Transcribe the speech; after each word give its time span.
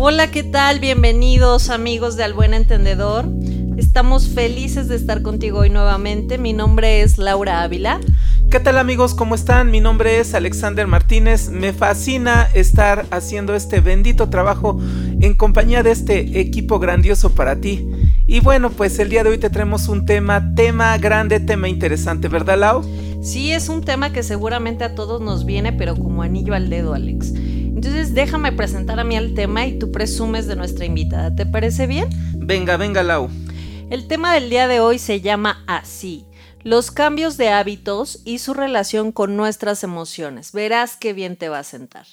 Hola, 0.00 0.30
¿qué 0.30 0.44
tal? 0.44 0.78
Bienvenidos 0.78 1.70
amigos 1.70 2.16
de 2.16 2.22
Al 2.22 2.32
Buen 2.32 2.54
Entendedor. 2.54 3.24
Estamos 3.76 4.28
felices 4.28 4.86
de 4.86 4.94
estar 4.94 5.22
contigo 5.22 5.58
hoy 5.58 5.70
nuevamente. 5.70 6.38
Mi 6.38 6.52
nombre 6.52 7.02
es 7.02 7.18
Laura 7.18 7.64
Ávila. 7.64 7.98
¿Qué 8.48 8.60
tal 8.60 8.78
amigos? 8.78 9.16
¿Cómo 9.16 9.34
están? 9.34 9.72
Mi 9.72 9.80
nombre 9.80 10.20
es 10.20 10.34
Alexander 10.34 10.86
Martínez. 10.86 11.50
Me 11.50 11.72
fascina 11.72 12.46
estar 12.54 13.06
haciendo 13.10 13.56
este 13.56 13.80
bendito 13.80 14.28
trabajo 14.28 14.80
en 15.20 15.34
compañía 15.34 15.82
de 15.82 15.90
este 15.90 16.38
equipo 16.38 16.78
grandioso 16.78 17.34
para 17.34 17.56
ti. 17.56 17.84
Y 18.28 18.38
bueno, 18.38 18.70
pues 18.70 19.00
el 19.00 19.08
día 19.08 19.24
de 19.24 19.30
hoy 19.30 19.38
te 19.38 19.50
traemos 19.50 19.88
un 19.88 20.06
tema, 20.06 20.54
tema 20.54 20.96
grande, 20.98 21.40
tema 21.40 21.68
interesante, 21.68 22.28
¿verdad 22.28 22.56
Lau? 22.56 22.84
Sí, 23.20 23.50
es 23.50 23.68
un 23.68 23.82
tema 23.82 24.12
que 24.12 24.22
seguramente 24.22 24.84
a 24.84 24.94
todos 24.94 25.20
nos 25.20 25.44
viene, 25.44 25.72
pero 25.72 25.96
como 25.96 26.22
anillo 26.22 26.54
al 26.54 26.70
dedo, 26.70 26.94
Alex. 26.94 27.32
Entonces 27.78 28.12
déjame 28.12 28.50
presentar 28.50 28.98
a 28.98 29.04
mí 29.04 29.14
el 29.14 29.34
tema 29.34 29.64
y 29.64 29.78
tú 29.78 29.92
presumes 29.92 30.48
de 30.48 30.56
nuestra 30.56 30.84
invitada. 30.84 31.32
¿Te 31.36 31.46
parece 31.46 31.86
bien? 31.86 32.08
Venga, 32.34 32.76
venga, 32.76 33.04
Lau. 33.04 33.30
El 33.88 34.08
tema 34.08 34.34
del 34.34 34.50
día 34.50 34.66
de 34.66 34.80
hoy 34.80 34.98
se 34.98 35.20
llama 35.20 35.62
así 35.68 36.24
los 36.64 36.90
cambios 36.90 37.36
de 37.36 37.48
hábitos 37.48 38.20
y 38.24 38.38
su 38.38 38.54
relación 38.54 39.12
con 39.12 39.36
nuestras 39.36 39.84
emociones. 39.84 40.52
Verás 40.52 40.96
qué 40.96 41.12
bien 41.12 41.36
te 41.36 41.48
va 41.48 41.60
a 41.60 41.64
sentar. 41.64 42.06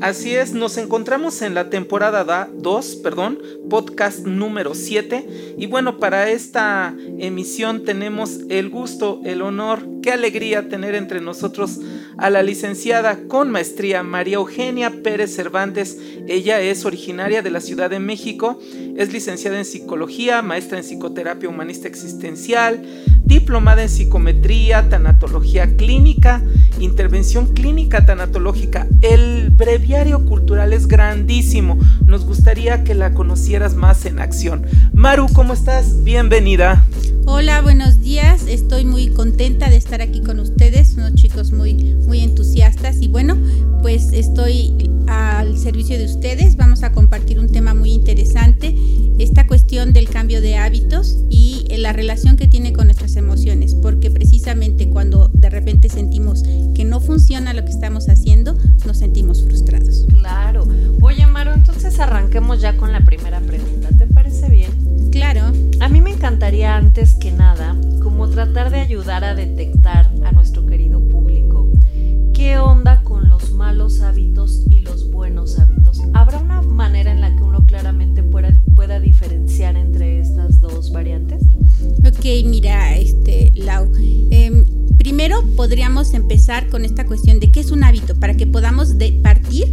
Así 0.00 0.34
es, 0.34 0.52
nos 0.52 0.76
encontramos 0.78 1.42
en 1.42 1.54
la 1.54 1.70
temporada 1.70 2.48
2, 2.52 2.96
perdón, 2.96 3.38
podcast 3.68 4.20
número 4.26 4.74
7. 4.74 5.54
Y 5.58 5.66
bueno, 5.66 5.98
para 5.98 6.30
esta 6.30 6.94
emisión 7.18 7.84
tenemos 7.84 8.40
el 8.48 8.70
gusto, 8.70 9.20
el 9.24 9.42
honor, 9.42 9.86
qué 10.02 10.12
alegría 10.12 10.68
tener 10.68 10.94
entre 10.94 11.20
nosotros 11.20 11.78
a 12.18 12.30
la 12.30 12.42
licenciada 12.42 13.18
con 13.28 13.50
maestría 13.50 14.02
María 14.02 14.36
Eugenia 14.36 15.02
Pérez 15.02 15.34
Cervantes. 15.34 15.98
Ella 16.28 16.60
es 16.60 16.84
originaria 16.84 17.42
de 17.42 17.50
la 17.50 17.60
Ciudad 17.60 17.90
de 17.90 18.00
México, 18.00 18.58
es 18.96 19.12
licenciada 19.12 19.58
en 19.58 19.64
psicología, 19.64 20.42
maestra 20.42 20.78
en 20.78 20.84
psicoterapia 20.84 21.48
humanista 21.48 21.88
existencial, 21.88 22.84
diplomada 23.32 23.82
en 23.82 23.88
psicometría, 23.88 24.90
tanatología 24.90 25.76
clínica, 25.76 26.42
intervención 26.78 27.54
clínica 27.54 28.04
tanatológica. 28.04 28.86
El 29.00 29.48
breviario 29.48 30.26
cultural 30.26 30.74
es 30.74 30.86
grandísimo. 30.86 31.78
Nos 32.04 32.26
gustaría 32.26 32.84
que 32.84 32.94
la 32.94 33.14
conocieras 33.14 33.74
más 33.74 34.04
en 34.04 34.18
acción. 34.18 34.66
Maru, 34.92 35.28
¿cómo 35.32 35.54
estás? 35.54 36.04
Bienvenida. 36.04 36.84
Hola, 37.24 37.62
buenos 37.62 38.00
días. 38.00 38.46
Estoy 38.46 38.84
muy 38.84 39.08
contenta 39.08 39.70
de 39.70 39.76
estar 39.76 40.02
aquí 40.02 40.20
con 40.20 40.38
ustedes, 40.38 40.92
unos 40.98 41.14
chicos 41.14 41.52
muy, 41.52 41.96
muy 42.06 42.20
entusiastas. 42.20 43.00
Y 43.00 43.08
bueno, 43.08 43.38
pues 43.80 44.12
estoy 44.12 44.90
al 45.06 45.58
servicio 45.58 45.98
de 45.98 46.06
ustedes. 46.06 46.56
Vamos 46.56 46.82
a 46.82 46.92
compartir 46.92 47.38
un 47.38 47.48
tema 47.48 47.74
muy 47.74 47.92
interesante, 47.92 48.74
esta 49.18 49.46
cuestión 49.46 49.92
del 49.92 50.08
cambio 50.08 50.40
de 50.40 50.56
hábitos 50.56 51.18
y 51.30 51.64
la 51.76 51.92
relación 51.92 52.36
que 52.36 52.48
tiene 52.48 52.72
con 52.72 52.86
nuestras 52.86 53.16
emociones, 53.16 53.74
porque 53.74 54.10
precisamente 54.10 54.88
cuando 54.88 55.28
de 55.28 55.50
repente 55.50 55.88
sentimos 55.88 56.42
que 56.74 56.84
no 56.84 57.00
funciona 57.00 57.52
lo 57.52 57.64
que 57.64 57.70
estamos 57.70 58.08
haciendo, 58.08 58.56
nos 58.86 58.98
sentimos 58.98 59.42
frustrados. 59.42 60.06
Claro. 60.08 60.66
Oye, 61.00 61.26
Maro, 61.26 61.52
entonces 61.54 61.98
arranquemos 61.98 62.60
ya 62.60 62.76
con 62.76 62.92
la 62.92 63.04
primera 63.04 63.40
pregunta. 63.40 63.88
¿Te 63.96 64.06
parece 64.06 64.48
bien? 64.50 64.70
Claro. 65.10 65.52
A 65.80 65.88
mí 65.88 66.00
me 66.00 66.10
encantaría 66.10 66.76
antes 66.76 67.14
que 67.14 67.32
nada, 67.32 67.76
como 68.02 68.28
tratar 68.28 68.70
de 68.70 68.80
ayudar 68.80 69.24
a 69.24 69.34
detectar 69.34 70.10
a 70.24 70.32
nuestro 70.32 70.64
querido 70.66 71.00
público, 71.00 71.68
qué 72.34 72.58
onda 72.58 73.01
los 73.28 73.52
malos 73.52 74.00
hábitos 74.00 74.64
y 74.70 74.80
los 74.80 75.10
buenos 75.10 75.58
hábitos. 75.58 76.00
¿Habrá 76.14 76.38
una 76.38 76.62
manera 76.62 77.12
en 77.12 77.20
la 77.20 77.34
que 77.34 77.42
uno 77.42 77.64
claramente 77.66 78.22
pueda, 78.22 78.56
pueda 78.74 79.00
diferenciar 79.00 79.76
entre 79.76 80.20
estas 80.20 80.60
dos 80.60 80.92
variantes? 80.92 81.42
Ok, 82.06 82.24
mira, 82.44 82.96
este, 82.96 83.52
Lau. 83.54 83.90
Em, 84.30 84.64
primero 84.98 85.42
podríamos 85.56 86.14
empezar 86.14 86.68
con 86.68 86.84
esta 86.84 87.06
cuestión 87.06 87.40
de 87.40 87.50
qué 87.50 87.60
es 87.60 87.70
un 87.70 87.84
hábito, 87.84 88.14
para 88.14 88.36
que 88.36 88.46
podamos 88.46 88.94
partir 89.22 89.72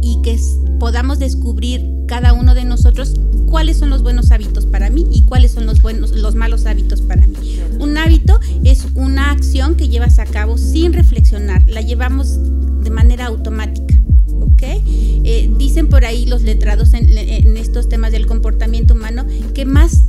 y 0.00 0.22
que 0.22 0.40
podamos 0.78 1.18
descubrir 1.18 1.84
cada 2.06 2.32
uno 2.32 2.54
de 2.54 2.64
nosotros 2.64 3.14
cuáles 3.46 3.76
son 3.76 3.90
los 3.90 4.02
buenos 4.02 4.32
hábitos 4.32 4.64
para 4.64 4.88
mí 4.88 5.06
y 5.12 5.26
cuáles 5.26 5.52
son 5.52 5.66
los 5.66 5.82
buenos 5.82 6.12
los 6.12 6.34
malos 6.34 6.64
hábitos 6.64 7.02
para 7.02 7.26
mí. 7.26 7.60
Un 7.78 7.98
hábito 7.98 8.40
es 8.64 8.86
una 8.94 9.30
acción 9.30 9.74
que 9.74 9.88
llevas 9.88 10.18
a 10.18 10.24
cabo 10.24 10.56
sin 10.56 10.94
reflexionar, 10.94 11.62
la 11.68 11.82
llevamos 11.82 12.38
de 12.82 12.90
manera 12.90 13.26
automática. 13.26 13.94
¿ok? 14.40 14.62
Eh, 14.62 15.50
dicen 15.58 15.88
por 15.88 16.06
ahí 16.06 16.24
los 16.24 16.42
letrados 16.42 16.94
en, 16.94 17.06
en, 17.16 17.56
estos 17.58 17.90
temas 17.90 18.10
del 18.10 18.26
comportamiento 18.26 18.94
humano 18.94 19.26
que 19.52 19.66
más 19.66 20.04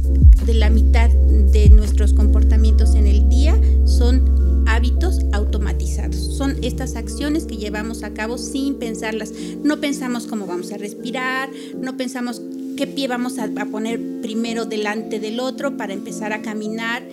de 0.46 0.54
la 0.54 0.70
mitad 0.70 1.10
de 1.10 1.70
nuestros 1.70 2.14
comportamientos 2.14 2.96
en 2.96 3.08
el 3.08 3.28
día 3.28 3.60
son 3.86 4.43
hábitos 4.68 5.20
automatizados. 5.32 6.16
Son 6.16 6.58
estas 6.64 6.96
acciones 6.96 7.46
que 7.46 7.58
llevamos 7.58 8.04
a 8.04 8.14
cabo 8.14 8.38
sin 8.38 8.76
pensarlas. 8.76 9.32
No 9.64 9.80
pensamos 9.80 10.28
cómo 10.28 10.46
vamos 10.46 10.72
a 10.72 10.78
respirar, 10.78 11.50
no 11.80 11.98
pensamos 11.98 12.42
qué 12.78 12.88
pie 12.88 13.08
vamos 13.08 13.38
a, 13.40 13.44
a 13.44 13.66
poner 13.66 14.00
primero 14.22 14.66
delante 14.66 15.20
del 15.20 15.40
otro 15.40 15.78
para 15.78 15.94
empezar 15.94 16.34
a 16.34 16.42
caminar. 16.42 17.04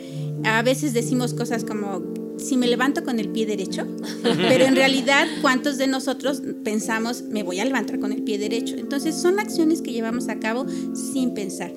A 0.45 0.63
veces 0.63 0.95
decimos 0.95 1.35
cosas 1.35 1.65
como 1.65 2.03
si 2.41 2.57
me 2.57 2.67
levanto 2.67 3.05
con 3.05 3.21
el 3.21 3.29
pie 3.29 3.47
derecho, 3.47 3.87
pero 4.23 4.65
en 4.65 4.75
realidad, 4.75 5.27
¿cuántos 5.43 5.79
de 5.79 5.87
nosotros 5.87 6.43
pensamos, 6.65 7.23
me 7.23 7.43
voy 7.43 7.61
a 7.61 7.65
levantar 7.65 8.01
con 8.01 8.13
el 8.13 8.23
pie 8.23 8.39
derecho? 8.39 8.77
Entonces, 8.77 9.15
son 9.15 9.39
acciones 9.39 9.83
que 9.83 9.93
llevamos 9.93 10.29
a 10.29 10.39
cabo 10.39 10.67
sin 10.95 11.35
pensar. 11.35 11.73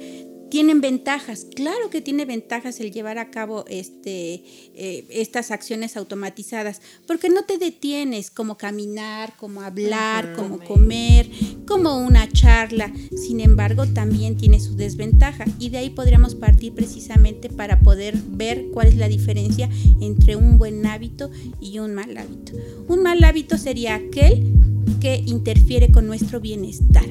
¿Tienen 0.53 0.81
ventajas? 0.81 1.47
Claro 1.55 1.89
que 1.89 1.99
tiene 1.99 2.25
ventajas 2.25 2.79
el 2.79 2.91
llevar 2.91 3.17
a 3.17 3.31
cabo 3.31 3.65
este, 3.67 4.43
eh, 4.75 5.03
estas 5.09 5.49
acciones 5.49 5.97
automatizadas, 5.97 6.79
porque 7.07 7.27
no 7.29 7.43
te 7.43 7.57
detienes 7.57 8.29
como 8.29 8.55
caminar, 8.55 9.35
como 9.35 9.63
hablar, 9.63 10.35
como 10.35 10.59
comer, 10.59 11.27
como 11.65 11.97
una 11.97 12.31
charla. 12.31 12.93
Sin 13.17 13.39
embargo, 13.39 13.87
también 13.87 14.37
tiene 14.37 14.59
su 14.59 14.75
desventaja 14.75 15.45
y 15.57 15.69
de 15.69 15.79
ahí 15.79 15.89
podríamos 15.89 16.35
partir 16.35 16.73
precisamente 16.75 17.49
para 17.49 17.79
poder 17.79 18.15
ver 18.15 18.67
cuál 18.71 18.89
es 18.89 18.97
la 18.97 19.07
diferencia 19.07 19.71
entre 20.01 20.35
un 20.35 20.59
buen 20.59 20.85
hábito 20.85 21.31
y 21.59 21.79
un 21.79 21.95
mal 21.95 22.15
hábito. 22.15 22.53
Un 22.87 23.01
mal 23.01 23.23
hábito 23.23 23.57
sería 23.57 23.95
aquel 23.95 24.53
que 25.01 25.15
interfiere 25.25 25.91
con 25.91 26.05
nuestro 26.05 26.39
bienestar 26.39 27.05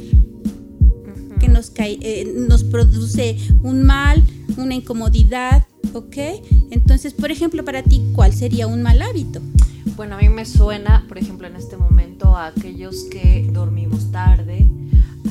que 1.42 1.48
nos, 1.48 1.70
cae, 1.70 1.98
eh, 2.02 2.32
nos 2.48 2.62
produce 2.62 3.36
un 3.64 3.82
mal, 3.82 4.22
una 4.56 4.76
incomodidad, 4.76 5.66
¿ok? 5.92 6.16
Entonces, 6.70 7.14
por 7.14 7.32
ejemplo, 7.32 7.64
para 7.64 7.82
ti, 7.82 8.00
¿cuál 8.14 8.32
sería 8.32 8.68
un 8.68 8.80
mal 8.80 9.02
hábito? 9.02 9.40
Bueno, 9.96 10.14
a 10.14 10.18
mí 10.18 10.28
me 10.28 10.44
suena, 10.44 11.04
por 11.08 11.18
ejemplo, 11.18 11.48
en 11.48 11.56
este 11.56 11.76
momento 11.76 12.36
a 12.36 12.46
aquellos 12.46 13.06
que 13.10 13.50
dormimos 13.52 14.12
tarde, 14.12 14.70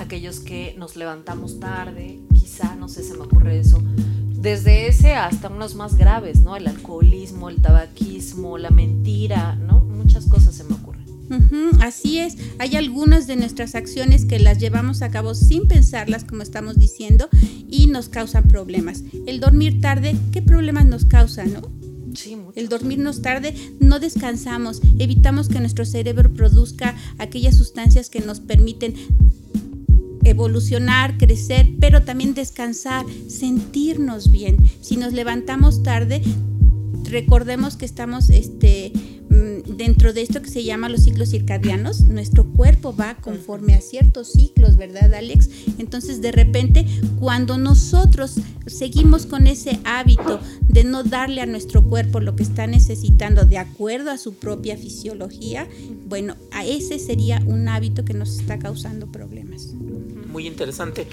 aquellos 0.02 0.42
que 0.42 0.76
nos 0.78 0.98
levantamos 0.98 1.62
tarde, 1.62 2.20
quizá, 2.34 2.76
no 2.76 2.90
sé, 2.90 3.04
se 3.04 3.14
me 3.14 3.22
ocurre 3.22 3.60
eso. 3.60 3.82
Desde 4.36 4.88
ese 4.88 5.14
hasta 5.14 5.48
unos 5.48 5.76
más 5.76 5.96
graves, 5.96 6.42
¿no? 6.42 6.58
El 6.58 6.68
alcoholismo, 6.68 7.50
el 7.50 7.62
tabaquismo, 7.62 8.58
la 8.58 8.70
mentira, 8.70 9.56
¿no? 9.56 9.80
Muchas 9.80 10.26
cosas 10.26 10.56
se 10.56 10.66
me 10.66 10.72
ocurren. 10.74 10.81
Uh 11.32 11.36
-huh, 11.36 11.78
así 11.82 12.20
es, 12.20 12.36
hay 12.60 12.76
algunas 12.76 13.26
de 13.26 13.38
nuestras 13.38 13.74
acciones 13.74 14.26
que 14.26 14.38
las 14.38 14.60
llevamos 14.60 15.02
a 15.02 15.10
cabo 15.12 15.34
sin 15.34 15.66
pensarlas, 15.66 16.26
como 16.26 16.44
estamos 16.44 16.78
diciendo, 16.78 17.30
y 17.70 17.88
nos 17.88 18.10
causan 18.10 18.44
problemas. 18.50 19.04
El 19.26 19.40
dormir 19.40 19.80
tarde, 19.80 20.18
¿qué 20.34 20.42
problemas 20.42 20.86
nos 20.86 21.06
causa, 21.06 21.46
no? 21.46 21.62
Sí. 22.14 22.36
El 22.56 22.68
dormirnos 22.68 23.22
tarde, 23.22 23.56
no 23.80 24.00
descansamos, 24.00 24.82
evitamos 25.00 25.48
que 25.48 25.62
nuestro 25.62 25.86
cerebro 25.86 26.34
produzca 26.34 26.96
aquellas 27.18 27.56
sustancias 27.56 28.10
que 28.10 28.20
nos 28.20 28.42
permiten 28.42 28.96
evolucionar, 30.26 31.18
crecer, 31.18 31.70
pero 31.80 32.04
también 32.04 32.34
descansar, 32.34 33.06
sentirnos 33.30 34.32
bien. 34.32 34.58
Si 34.82 34.98
nos 34.98 35.14
levantamos 35.14 35.82
tarde, 35.84 36.22
recordemos 37.06 37.78
que 37.78 37.86
estamos 37.86 38.30
este, 38.30 38.92
dentro 39.82 40.14
de 40.14 40.22
esto 40.22 40.44
que 40.44 40.50
se 40.52 40.64
llama 40.64 40.90
los 40.90 41.06
ciclos 41.06 41.30
circadianos, 41.30 42.02
nuestro 42.02 42.44
cuerpo 42.44 42.96
va 42.96 43.16
conforme 43.16 43.74
a 43.74 43.82
ciertos 43.82 44.32
ciclos, 44.32 44.78
¿verdad, 44.78 45.12
Alex? 45.12 45.50
Entonces, 45.80 46.22
de 46.22 46.32
repente, 46.32 46.86
cuando 47.20 47.58
nosotros 47.58 48.36
seguimos 48.68 49.26
con 49.26 49.48
ese 49.48 49.80
hábito 49.84 50.40
de 50.62 50.84
no 50.84 51.04
darle 51.04 51.42
a 51.42 51.48
nuestro 51.48 51.82
cuerpo 51.82 52.20
lo 52.20 52.36
que 52.36 52.44
está 52.44 52.68
necesitando 52.68 53.44
de 53.44 53.58
acuerdo 53.58 54.12
a 54.12 54.20
su 54.20 54.36
propia 54.36 54.78
fisiología, 54.78 55.68
bueno, 56.06 56.36
a 56.52 56.64
ese 56.64 57.00
sería 57.00 57.42
un 57.48 57.68
hábito 57.68 58.06
que 58.06 58.14
nos 58.14 58.38
está 58.38 58.60
causando 58.60 59.08
problemas. 59.08 59.74
Muy 60.28 60.46
interesante. 60.46 61.08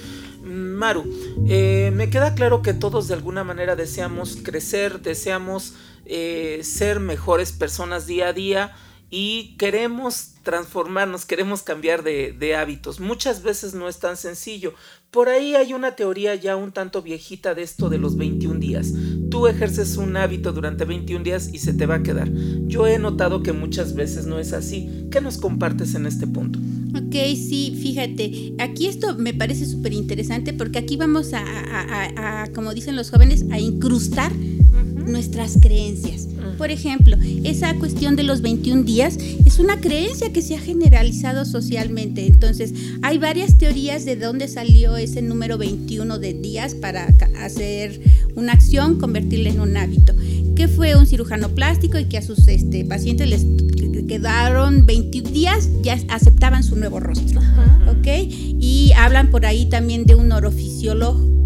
Maru, 0.45 1.05
eh, 1.47 1.91
me 1.95 2.11
queda 2.11 2.35
claro 2.35 2.61
que 2.61 2.75
todos 2.75 3.09
de 3.09 3.15
alguna 3.15 3.45
manera 3.45 3.77
deseamos 3.77 4.37
crecer, 4.37 5.01
deseamos 5.01 5.73
eh, 6.09 6.61
ser 6.65 7.01
mejores 7.01 7.53
personas 7.53 8.07
día 8.07 8.29
a 8.29 8.33
día 8.33 8.73
y 9.11 9.57
queremos 9.59 10.35
transformarnos, 10.43 11.25
queremos 11.25 11.63
cambiar 11.63 12.03
de, 12.03 12.35
de, 12.39 12.55
hábitos. 12.55 13.01
Muchas 13.01 13.43
veces 13.43 13.75
no 13.75 13.89
es 13.89 13.99
tan 13.99 14.17
sencillo. 14.17 14.75
Por 15.11 15.29
ahí 15.29 15.55
hay 15.55 15.73
una 15.73 15.97
teoría 15.97 16.35
ya 16.35 16.57
un 16.57 16.73
tanto 16.73 17.01
viejita 17.01 17.55
de 17.55 17.63
esto 17.63 17.89
de 17.89 17.99
los 17.99 18.17
21 18.17 18.61
días. 18.61 18.93
Tú 19.31 19.47
ejerces 19.47 19.97
un 19.97 20.17
hábito 20.17 20.53
durante 20.53 20.85
21 20.85 21.25
días 21.25 21.51
y 21.53 21.59
se 21.59 21.73
te 21.73 21.87
va 21.87 21.97
a 21.97 22.03
quedar. 22.03 22.31
Yo 22.67 22.87
he 22.87 22.99
notado 22.99 23.43
que 23.43 23.53
muchas 23.53 23.95
veces 23.95 24.27
no 24.27 24.39
es 24.39 24.53
así. 24.53 25.09
¿Qué 25.11 25.23
nos 25.23 25.39
compartes 25.39 25.95
en 25.95 26.07
este 26.07 26.27
punto? 26.27 26.59
Ok, 26.95 27.15
sí, 27.35 27.79
fíjate, 27.81 28.55
aquí 28.59 28.87
esto 28.87 29.17
me 29.17 29.33
parece 29.33 29.67
súper 29.67 29.93
interesante 29.93 30.53
porque 30.53 30.79
aquí 30.79 30.97
vamos 30.97 31.33
a, 31.33 31.41
a, 31.41 32.43
a, 32.43 32.53
como 32.53 32.75
dicen 32.75 32.97
los 32.97 33.11
jóvenes, 33.11 33.45
a 33.51 33.59
incrustar 33.59 34.33
nuestras 35.09 35.59
creencias. 35.61 36.29
Por 36.57 36.71
ejemplo, 36.71 37.17
esa 37.45 37.75
cuestión 37.75 38.17
de 38.17 38.23
los 38.23 38.43
21 38.43 38.83
días 38.83 39.17
es 39.45 39.59
una 39.59 39.81
creencia 39.81 40.33
que 40.33 40.43
se 40.43 40.57
ha 40.57 40.61
generalizado 40.61 41.45
socialmente. 41.45 42.27
Entonces, 42.27 42.73
hay 43.03 43.19
varias 43.19 43.59
teorías 43.59 44.05
de 44.05 44.17
dónde 44.17 44.49
salió 44.49 44.97
ese 44.97 45.23
número 45.23 45.59
21 45.59 46.19
de 46.19 46.35
días 46.35 46.75
para 46.75 47.15
hacer 47.41 48.01
una 48.35 48.53
acción, 48.53 48.99
convertirla 48.99 49.51
en 49.51 49.61
un 49.61 49.77
hábito. 49.77 50.15
Que 50.57 50.67
fue 50.69 50.97
un 50.97 51.07
cirujano 51.07 51.51
plástico 51.51 51.99
y 51.99 52.07
que 52.07 52.19
a 52.19 52.23
sus 52.23 52.49
este, 52.49 52.85
pacientes 52.85 53.29
les 53.29 53.47
quedaron 54.09 54.87
21 54.87 55.31
días, 55.31 55.69
ya 55.83 55.99
aceptaban 56.09 56.65
su 56.65 56.77
nuevo 56.77 56.99
rostro. 56.99 57.41
¿Ok? 57.89 58.07
Y 58.29 58.93
hablan 58.97 59.31
por 59.31 59.47
ahí 59.47 59.69
también 59.69 60.05
de 60.05 60.15
un 60.15 60.29
neurofisiólogo 60.29 61.38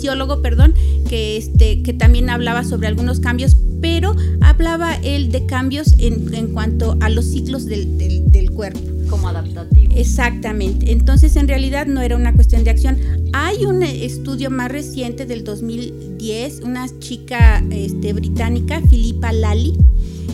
fisiólogo, 0.00 0.40
perdón, 0.40 0.74
que, 1.08 1.36
este, 1.36 1.82
que 1.82 1.92
también 1.92 2.30
hablaba 2.30 2.64
sobre 2.64 2.88
algunos 2.88 3.20
cambios, 3.20 3.54
pero 3.82 4.16
hablaba 4.40 4.94
él 4.94 5.30
de 5.30 5.44
cambios 5.44 5.94
en, 5.98 6.32
en 6.34 6.54
cuanto 6.54 6.96
a 7.00 7.10
los 7.10 7.26
ciclos 7.26 7.66
del, 7.66 7.98
del, 7.98 8.32
del 8.32 8.50
cuerpo. 8.50 8.80
Como 9.10 9.28
adaptativo. 9.28 9.92
Exactamente. 9.94 10.90
Entonces, 10.90 11.36
en 11.36 11.48
realidad 11.48 11.86
no 11.86 12.00
era 12.00 12.16
una 12.16 12.32
cuestión 12.32 12.64
de 12.64 12.70
acción. 12.70 12.96
Hay 13.34 13.66
un 13.66 13.82
estudio 13.82 14.50
más 14.50 14.70
reciente 14.70 15.26
del 15.26 15.44
2010, 15.44 16.60
una 16.60 16.86
chica 17.00 17.62
este, 17.70 18.14
británica, 18.14 18.80
Philippa 18.88 19.32
Lally, 19.32 19.76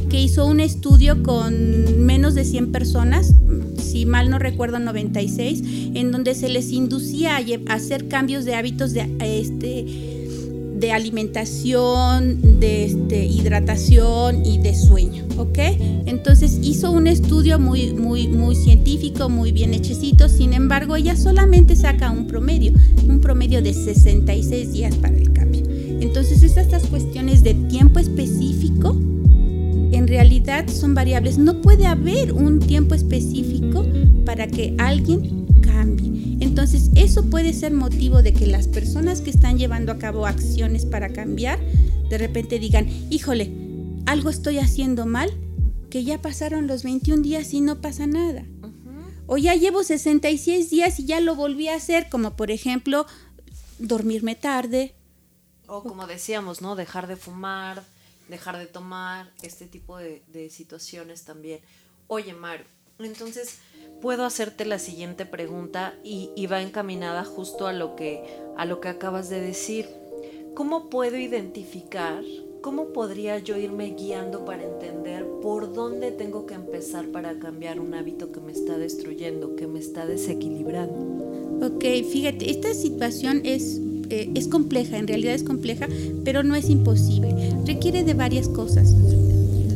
que 0.08 0.20
hizo 0.20 0.46
un 0.46 0.60
estudio 0.60 1.22
con 1.22 2.04
menos 2.04 2.34
de 2.34 2.44
100 2.44 2.72
personas, 2.72 3.34
si 3.78 4.06
mal 4.06 4.30
no 4.30 4.38
recuerdo 4.38 4.78
96, 4.78 5.62
en 5.94 6.12
donde 6.12 6.34
se 6.34 6.48
les 6.48 6.72
inducía 6.72 7.36
a 7.36 7.74
hacer 7.74 8.08
cambios 8.08 8.44
de 8.44 8.54
hábitos 8.54 8.92
de, 8.92 9.06
este, 9.20 9.84
de 10.78 10.92
alimentación, 10.92 12.60
de 12.60 12.84
este, 12.84 13.24
hidratación 13.24 14.44
y 14.44 14.58
de 14.58 14.74
sueño, 14.74 15.24
¿ok? 15.36 15.58
Entonces 16.06 16.58
hizo 16.62 16.90
un 16.90 17.06
estudio 17.06 17.58
muy, 17.58 17.92
muy, 17.92 18.28
muy 18.28 18.54
científico, 18.54 19.28
muy 19.28 19.52
bien 19.52 19.74
hechecito, 19.74 20.28
sin 20.28 20.52
embargo 20.52 20.96
ella 20.96 21.16
solamente 21.16 21.76
saca 21.76 22.10
un 22.10 22.26
promedio, 22.26 22.72
un 23.08 23.20
promedio 23.20 23.62
de 23.62 23.72
66 23.72 24.72
días 24.72 24.94
para 24.96 25.16
el 25.16 25.32
cambio. 25.32 25.62
Entonces 26.00 26.42
estas 26.42 26.86
cuestiones 26.86 27.42
de 27.42 27.54
tiempo 27.54 27.98
específico 27.98 28.96
en 30.06 30.10
realidad 30.10 30.68
son 30.68 30.94
variables. 30.94 31.36
No 31.36 31.60
puede 31.60 31.84
haber 31.84 32.32
un 32.32 32.60
tiempo 32.60 32.94
específico 32.94 33.84
para 34.24 34.46
que 34.46 34.76
alguien 34.78 35.48
cambie. 35.62 36.36
Entonces, 36.38 36.90
eso 36.94 37.24
puede 37.24 37.52
ser 37.52 37.72
motivo 37.72 38.22
de 38.22 38.32
que 38.32 38.46
las 38.46 38.68
personas 38.68 39.20
que 39.20 39.30
están 39.30 39.58
llevando 39.58 39.90
a 39.90 39.98
cabo 39.98 40.26
acciones 40.26 40.86
para 40.86 41.12
cambiar, 41.12 41.58
de 42.08 42.18
repente 42.18 42.60
digan, 42.60 42.86
híjole, 43.10 43.50
algo 44.06 44.30
estoy 44.30 44.60
haciendo 44.60 45.06
mal, 45.06 45.28
que 45.90 46.04
ya 46.04 46.22
pasaron 46.22 46.68
los 46.68 46.84
21 46.84 47.22
días 47.22 47.52
y 47.52 47.60
no 47.60 47.80
pasa 47.80 48.06
nada. 48.06 48.44
O 49.26 49.38
ya 49.38 49.56
llevo 49.56 49.82
66 49.82 50.70
días 50.70 51.00
y 51.00 51.06
ya 51.06 51.20
lo 51.20 51.34
volví 51.34 51.66
a 51.66 51.74
hacer, 51.74 52.08
como 52.08 52.36
por 52.36 52.52
ejemplo, 52.52 53.06
dormirme 53.80 54.36
tarde. 54.36 54.94
O 55.66 55.82
como 55.82 56.06
decíamos, 56.06 56.62
¿no? 56.62 56.76
Dejar 56.76 57.08
de 57.08 57.16
fumar, 57.16 57.82
dejar 58.28 58.58
de 58.58 58.66
tomar, 58.66 59.30
este 59.42 59.66
tipo 59.66 59.98
de, 59.98 60.22
situaciones 60.50 61.24
también. 61.24 61.60
Oye, 62.08 62.32
Maru, 62.34 62.64
entonces 62.98 63.58
puedo 64.00 64.24
hacerte 64.24 64.64
la 64.64 64.78
siguiente 64.78 65.26
pregunta 65.26 65.94
y, 66.02 66.46
va 66.46 66.62
encaminada 66.62 67.24
justo 67.24 67.66
a 67.66 67.72
lo, 67.72 67.96
que, 67.96 68.24
a 68.56 68.64
lo 68.64 68.80
que 68.80 68.88
acabas 68.88 69.28
de 69.28 69.40
decir. 69.40 69.88
¿Cómo 70.54 70.88
puedo 70.88 71.16
identificar, 71.16 72.24
cómo 72.62 72.92
podría 72.94 73.38
yo 73.38 73.56
irme 73.56 73.90
guiando 73.90 74.46
para 74.46 74.64
entender 74.64 75.26
por 75.42 75.74
dónde 75.74 76.12
tengo 76.12 76.46
que 76.46 76.54
empezar 76.54 77.08
para 77.08 77.38
cambiar 77.38 77.78
un 77.78 77.92
hábito 77.92 78.32
que 78.32 78.40
me 78.40 78.52
está 78.52 78.78
destruyendo, 78.78 79.54
que 79.54 79.66
me 79.66 79.80
está 79.80 80.06
desequilibrando? 80.06 81.26
Ok, 81.66 81.84
fíjate, 82.10 82.50
esta 82.50 82.72
situación 82.74 83.42
es 83.44 83.80
eh, 84.10 84.30
es 84.34 84.48
compleja, 84.48 84.98
en 84.98 85.06
realidad 85.06 85.34
es 85.34 85.42
compleja, 85.42 85.88
pero 86.24 86.42
no 86.42 86.54
es 86.54 86.70
imposible. 86.70 87.54
Requiere 87.64 88.04
de 88.04 88.14
varias 88.14 88.48
cosas. 88.48 88.94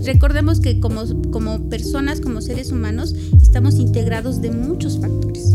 Recordemos 0.05 0.61
que 0.61 0.81
como, 0.81 1.03
como 1.31 1.69
personas, 1.69 2.21
como 2.21 2.41
seres 2.41 2.73
humanos, 2.73 3.15
estamos 3.43 3.79
integrados 3.79 4.41
de 4.41 4.51
muchos 4.51 4.99
factores 4.99 5.55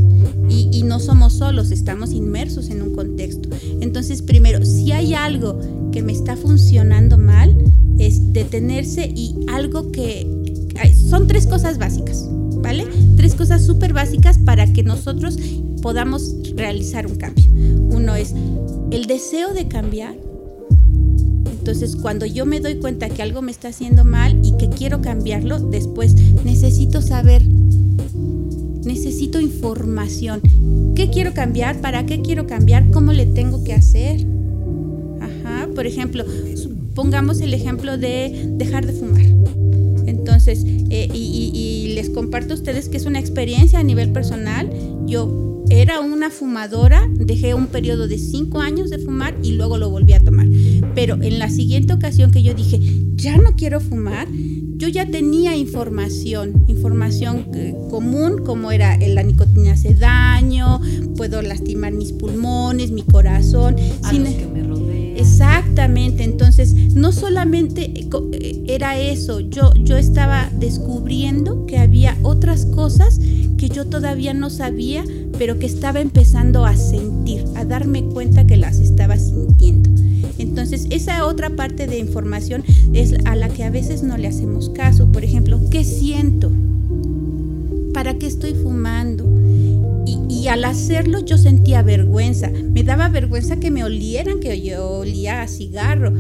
y, 0.50 0.70
y 0.72 0.84
no 0.84 1.00
somos 1.00 1.34
solos, 1.34 1.72
estamos 1.72 2.12
inmersos 2.12 2.70
en 2.70 2.82
un 2.82 2.94
contexto. 2.94 3.50
Entonces, 3.82 4.22
primero, 4.22 4.64
si 4.64 4.92
hay 4.92 5.14
algo 5.16 5.60
que 5.92 6.04
me 6.04 6.12
está 6.12 6.38
funcionando 6.38 7.18
mal, 7.18 7.58
es 7.98 8.34
detenerse 8.34 9.12
y 9.16 9.36
algo 9.48 9.92
que... 9.92 10.28
Son 11.10 11.28
tres 11.28 11.48
cosas 11.48 11.78
básicas, 11.78 12.28
¿vale? 12.62 12.86
Tres 13.16 13.34
cosas 13.34 13.66
súper 13.66 13.94
básicas 13.94 14.38
para 14.38 14.72
que 14.74 14.84
nosotros 14.84 15.38
podamos 15.86 16.36
realizar 16.56 17.06
un 17.06 17.14
cambio. 17.14 17.46
Uno 17.96 18.16
es 18.16 18.34
el 18.90 19.06
deseo 19.06 19.54
de 19.54 19.68
cambiar. 19.68 20.16
Entonces, 21.60 21.96
cuando 21.96 22.26
yo 22.26 22.48
me 22.48 22.60
doy 22.60 22.78
cuenta 22.78 23.08
que 23.08 23.22
algo 23.22 23.44
me 23.44 23.52
está 23.52 23.68
haciendo 23.68 24.04
mal 24.04 24.44
y 24.44 24.58
que 24.58 24.68
quiero 24.70 25.04
cambiarlo, 25.04 25.60
después 25.60 26.16
necesito 26.44 27.04
saber, 27.04 27.44
necesito 28.84 29.40
información. 29.40 30.42
¿Qué 30.96 31.12
quiero 31.12 31.36
cambiar? 31.36 31.80
¿Para 31.82 32.08
qué 32.08 32.24
quiero 32.24 32.48
cambiar? 32.48 32.90
¿Cómo 32.90 33.14
le 33.14 33.28
tengo 33.28 33.64
que 33.64 33.74
hacer? 33.74 34.26
Ajá, 35.22 35.68
por 35.76 35.86
ejemplo, 35.86 36.26
pongamos 36.96 37.42
el 37.42 37.54
ejemplo 37.54 38.00
de 38.00 38.50
dejar 38.58 38.88
de 38.88 38.94
fumar. 38.94 39.22
Entonces, 40.08 40.66
eh, 40.66 41.10
y, 41.14 41.52
y 41.54 41.94
les 41.94 42.10
comparto 42.10 42.56
a 42.56 42.58
ustedes 42.58 42.90
que 42.90 42.98
es 42.98 43.06
una 43.06 43.20
experiencia 43.20 43.78
a 43.78 43.84
nivel 43.84 44.12
personal. 44.12 44.72
Yo 45.06 45.46
era 45.70 46.00
una 46.00 46.30
fumadora, 46.30 47.08
dejé 47.12 47.54
un 47.54 47.68
periodo 47.68 48.08
de 48.08 48.18
cinco 48.18 48.62
años 48.62 48.90
de 48.90 49.00
fumar 49.00 49.36
y 49.42 49.54
luego 49.54 49.78
lo 49.78 49.90
volví 49.90 50.14
a 50.14 50.24
tomar. 50.24 50.48
Pero 50.94 51.22
en 51.22 51.40
la 51.40 51.50
siguiente 51.50 51.94
ocasión 51.94 52.32
que 52.32 52.44
yo 52.44 52.54
dije, 52.54 52.80
ya 53.16 53.38
no 53.38 53.56
quiero 53.56 53.80
fumar, 53.80 54.28
yo 54.78 54.88
ya 54.88 55.06
tenía 55.06 55.56
información, 55.56 56.66
información 56.68 57.48
eh, 57.54 57.74
común 57.90 58.44
como 58.46 58.72
era 58.72 58.98
la 58.98 59.24
nicotina 59.24 59.72
hace 59.74 59.96
daño, 59.96 60.82
puedo 61.16 61.42
lastimar 61.42 61.94
mis 61.94 62.12
pulmones, 62.12 62.92
mi 62.92 63.04
corazón. 63.04 63.76
A 64.04 64.14
los 64.14 64.30
que 64.30 64.48
me 64.48 64.64
rodean. 64.64 65.18
Exactamente, 65.18 66.24
entonces 66.24 66.74
no 66.94 67.12
solamente 67.12 67.86
eh, 67.86 68.08
eh, 68.34 68.64
era 68.68 69.00
eso, 69.00 69.40
yo, 69.40 69.74
yo 69.76 69.98
estaba 69.98 70.52
descubriendo 70.60 71.66
que 71.66 71.78
había 71.78 72.18
otras 72.22 72.66
cosas 72.66 73.20
que 73.66 73.74
yo 73.74 73.88
todavía 73.88 74.36
no 74.36 74.52
sabía, 74.52 75.04
pero 75.40 75.58
que 75.58 75.66
estaba 75.66 76.00
empezando 76.00 76.66
a 76.66 76.76
sentir, 76.76 77.46
a 77.56 77.66
darme 77.66 78.04
cuenta 78.04 78.46
que 78.46 78.58
las 78.58 78.78
estaba 78.78 79.18
sintiendo. 79.18 79.90
Entonces, 80.38 80.86
esa 80.92 81.26
otra 81.26 81.56
parte 81.56 81.88
de 81.88 81.98
información 81.98 82.64
es 82.94 83.16
a 83.26 83.36
la 83.36 83.50
que 83.50 83.64
a 83.64 83.72
veces 83.72 84.04
no 84.04 84.18
le 84.18 84.28
hacemos 84.28 84.70
caso. 84.70 85.12
Por 85.12 85.24
ejemplo, 85.24 85.60
¿qué 85.72 85.84
siento? 85.84 86.52
¿Para 87.92 88.20
qué 88.20 88.28
estoy 88.28 88.54
fumando? 88.54 89.26
Y, 90.06 90.48
al 90.48 90.64
hacerlo 90.64 91.26
yo 91.26 91.40
sentía 91.40 91.82
vergüenza. 91.82 92.52
Me 92.52 92.84
daba 92.84 93.10
vergüenza 93.10 93.60
que 93.60 93.72
me 93.72 93.84
olieran, 93.84 94.40
que 94.40 94.62
yo 94.62 95.00
olía 95.00 95.42
a 95.42 95.48
cigarro. 95.48 96.14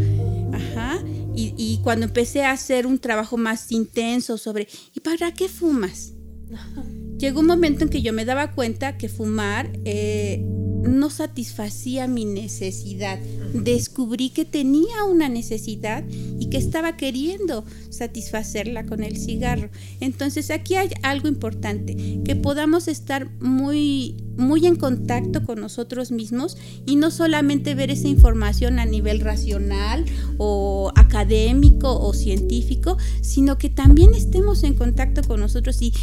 Ajá. 0.52 0.98
Y, 1.36 1.54
y 1.58 1.80
cuando 1.84 2.08
empecé 2.08 2.44
a 2.44 2.54
hacer 2.54 2.88
un 2.88 2.98
trabajo 2.98 3.38
más 3.38 3.72
intenso 3.72 4.40
sobre, 4.40 4.68
¿y 4.96 5.00
para 5.02 5.32
qué 5.32 5.48
fumas? 5.48 6.14
Llegó 7.18 7.40
un 7.40 7.48
momento 7.48 7.84
en 7.84 7.90
que 7.90 8.02
yo 8.02 8.14
me 8.14 8.26
daba 8.26 8.52
cuenta 8.52 8.98
que 8.98 9.10
fumar 9.10 9.72
eh, 9.86 10.44
no 10.88 11.10
satisfacía 11.10 12.08
mi 12.08 12.26
necesidad. 12.26 13.20
Descubrí 13.54 14.30
que 14.30 14.46
tenía 14.46 15.04
una 15.10 15.30
necesidad 15.30 16.04
y 16.40 16.50
que 16.50 16.58
estaba 16.58 16.98
queriendo 16.98 17.66
satisfacerla 17.90 18.86
con 18.86 19.04
el 19.04 19.18
cigarro. 19.18 19.70
Entonces 20.00 20.52
aquí 20.52 20.76
hay 20.76 20.90
algo 21.02 21.28
importante, 21.28 22.22
que 22.24 22.36
podamos 22.36 22.88
estar 22.88 23.30
muy 23.40 24.18
muy 24.38 24.66
en 24.66 24.76
contacto 24.76 25.46
con 25.46 25.62
nosotros 25.62 26.12
mismos 26.12 26.58
y 26.86 26.98
no 26.98 27.10
solamente 27.10 27.74
ver 27.74 27.90
esa 27.90 28.10
información 28.10 28.80
a 28.80 28.86
nivel 28.86 29.22
racional 29.22 30.04
o 30.38 30.92
académico 30.96 31.98
o 31.98 32.14
científico, 32.14 32.98
sino 33.22 33.58
que 33.58 33.70
también 33.70 34.14
estemos 34.14 34.66
en 34.66 34.74
contacto 34.74 35.24
con 35.24 35.40
nosotros 35.40 35.82
y 35.82 35.94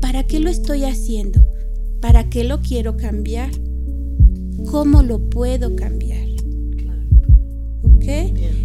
¿para 0.00 0.26
qué 0.26 0.40
lo 0.40 0.50
estoy 0.50 0.84
haciendo? 0.84 1.46
¿Para 2.00 2.28
qué 2.30 2.44
lo 2.44 2.60
quiero 2.60 2.96
cambiar? 2.96 3.50
¿Cómo 4.70 5.02
lo 5.02 5.18
puedo 5.30 5.74
cambiar? 5.76 6.26
Claro. 6.76 7.02
¿Ok? 7.82 8.32
Bien. 8.34 8.64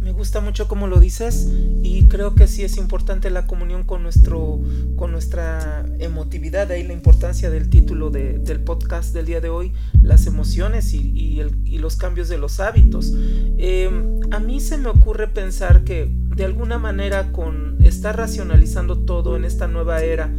Me 0.00 0.12
gusta 0.12 0.40
mucho 0.40 0.68
como 0.68 0.86
lo 0.86 1.00
dices 1.00 1.48
y 1.82 2.08
creo 2.08 2.34
que 2.34 2.46
sí 2.48 2.62
es 2.64 2.76
importante 2.78 3.28
la 3.30 3.46
comunión 3.46 3.84
con, 3.84 4.02
nuestro, 4.02 4.58
con 4.96 5.12
nuestra 5.12 5.84
emotividad, 5.98 6.66
de 6.66 6.74
ahí 6.74 6.82
la 6.82 6.94
importancia 6.94 7.50
del 7.50 7.68
título 7.68 8.08
de- 8.10 8.38
del 8.38 8.60
podcast 8.60 9.12
del 9.12 9.26
día 9.26 9.40
de 9.42 9.50
hoy, 9.50 9.72
las 10.02 10.26
emociones 10.26 10.94
y, 10.94 11.10
y 11.10 11.40
el- 11.40 11.56
y 11.64 11.78
los 11.78 11.96
cambios 11.96 12.28
de 12.30 12.38
los 12.38 12.58
hábitos. 12.58 13.12
Eh, 13.58 13.90
a 14.30 14.40
mí 14.40 14.60
se 14.60 14.78
me 14.78 14.88
ocurre 14.88 15.28
pensar 15.28 15.84
que 15.84 16.10
de 16.38 16.44
alguna 16.44 16.78
manera 16.78 17.32
con 17.32 17.76
estar 17.82 18.16
racionalizando 18.16 19.00
todo 19.00 19.36
en 19.36 19.44
esta 19.44 19.66
nueva 19.66 20.02
era 20.02 20.32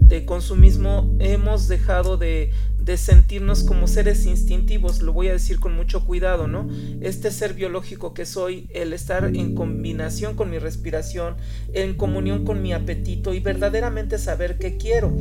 de 0.00 0.24
consumismo 0.24 1.16
hemos 1.18 1.66
dejado 1.66 2.16
de, 2.16 2.52
de 2.78 2.96
sentirnos 2.96 3.64
como 3.64 3.88
seres 3.88 4.26
instintivos, 4.26 5.02
lo 5.02 5.12
voy 5.12 5.26
a 5.26 5.32
decir 5.32 5.58
con 5.58 5.74
mucho 5.74 6.04
cuidado, 6.04 6.46
¿no? 6.46 6.68
Este 7.00 7.32
ser 7.32 7.54
biológico 7.54 8.14
que 8.14 8.26
soy, 8.26 8.68
el 8.70 8.92
estar 8.92 9.24
en 9.24 9.56
combinación 9.56 10.36
con 10.36 10.50
mi 10.50 10.58
respiración, 10.58 11.34
en 11.72 11.94
comunión 11.94 12.44
con 12.44 12.62
mi 12.62 12.72
apetito 12.72 13.34
y 13.34 13.40
verdaderamente 13.40 14.18
saber 14.18 14.56
qué 14.56 14.76
quiero. 14.76 15.12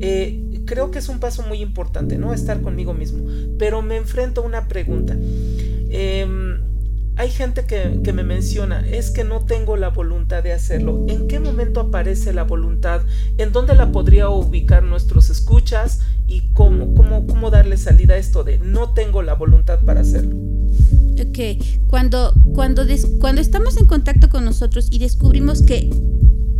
Eh, 0.00 0.62
creo 0.64 0.90
que 0.90 0.98
es 0.98 1.08
un 1.10 1.20
paso 1.20 1.42
muy 1.42 1.60
importante, 1.60 2.16
¿no? 2.16 2.32
Estar 2.32 2.62
conmigo 2.62 2.94
mismo. 2.94 3.26
Pero 3.58 3.82
me 3.82 3.96
enfrento 3.96 4.40
a 4.40 4.44
una 4.44 4.66
pregunta. 4.66 5.14
Em, 5.90 6.58
hay 7.18 7.30
gente 7.30 7.64
que, 7.66 8.00
que 8.04 8.12
me 8.12 8.22
menciona, 8.22 8.86
es 8.88 9.10
que 9.10 9.24
no 9.24 9.40
tengo 9.44 9.76
la 9.76 9.88
voluntad 9.90 10.42
de 10.42 10.52
hacerlo. 10.52 11.04
¿En 11.08 11.26
qué 11.28 11.40
momento 11.40 11.80
aparece 11.80 12.32
la 12.32 12.44
voluntad? 12.44 13.02
¿En 13.38 13.52
dónde 13.52 13.74
la 13.74 13.90
podría 13.92 14.28
ubicar 14.30 14.82
nuestros 14.84 15.28
escuchas? 15.28 16.00
¿Y 16.26 16.52
cómo? 16.54 16.94
¿Cómo, 16.94 17.26
cómo 17.26 17.50
darle 17.50 17.76
salida 17.76 18.14
a 18.14 18.18
esto 18.18 18.44
de 18.44 18.58
no 18.60 18.94
tengo 18.94 19.22
la 19.22 19.34
voluntad 19.34 19.80
para 19.84 20.00
hacerlo? 20.00 20.36
Ok, 21.20 21.62
cuando, 21.88 22.32
cuando, 22.54 22.84
des- 22.84 23.06
cuando 23.18 23.40
estamos 23.40 23.76
en 23.78 23.86
contacto 23.86 24.28
con 24.30 24.44
nosotros 24.44 24.88
y 24.90 24.98
descubrimos 25.00 25.62
que 25.62 25.90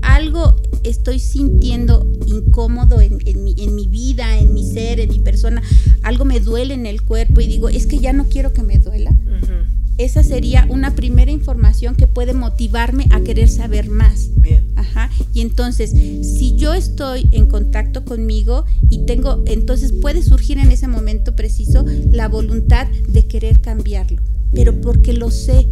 algo 0.02 0.56
estoy 0.82 1.18
sintiendo 1.20 2.10
incómodo 2.26 3.00
en, 3.00 3.18
en 3.26 3.44
mi, 3.44 3.54
en 3.58 3.74
mi 3.74 3.86
vida, 3.86 4.38
en 4.38 4.54
mi 4.54 4.64
ser, 4.64 4.98
en 5.00 5.10
mi 5.10 5.20
persona, 5.20 5.62
algo 6.02 6.24
me 6.24 6.40
duele 6.40 6.74
en 6.74 6.86
el 6.86 7.02
cuerpo 7.02 7.40
y 7.40 7.46
digo, 7.46 7.68
es 7.68 7.86
que 7.86 7.98
ya 7.98 8.12
no 8.12 8.24
quiero 8.24 8.52
que 8.52 8.62
me 8.62 8.78
duela. 8.78 9.10
Ujú, 9.10 9.52
Esa 9.98 10.22
sería 10.22 10.64
una 10.70 10.94
primera 10.94 11.32
información 11.32 11.96
que 11.96 12.06
puede 12.06 12.32
motivarme 12.32 13.06
a 13.10 13.20
querer 13.20 13.48
saber 13.48 13.90
más. 13.90 14.30
Bien. 14.36 14.64
Ajá. 14.76 15.10
Y 15.34 15.40
entonces, 15.40 15.90
si 15.90 16.54
yo 16.56 16.72
estoy 16.72 17.28
en 17.32 17.46
contacto 17.46 18.04
conmigo 18.04 18.64
y 18.88 19.06
tengo, 19.06 19.42
entonces 19.46 19.92
puede 19.92 20.22
surgir 20.22 20.58
en 20.58 20.70
ese 20.70 20.86
momento 20.86 21.34
preciso 21.34 21.84
la 22.12 22.28
voluntad 22.28 22.86
de 22.86 23.26
querer 23.26 23.60
cambiarlo, 23.60 24.22
pero 24.54 24.80
porque 24.80 25.12
lo 25.12 25.32
sé. 25.32 25.68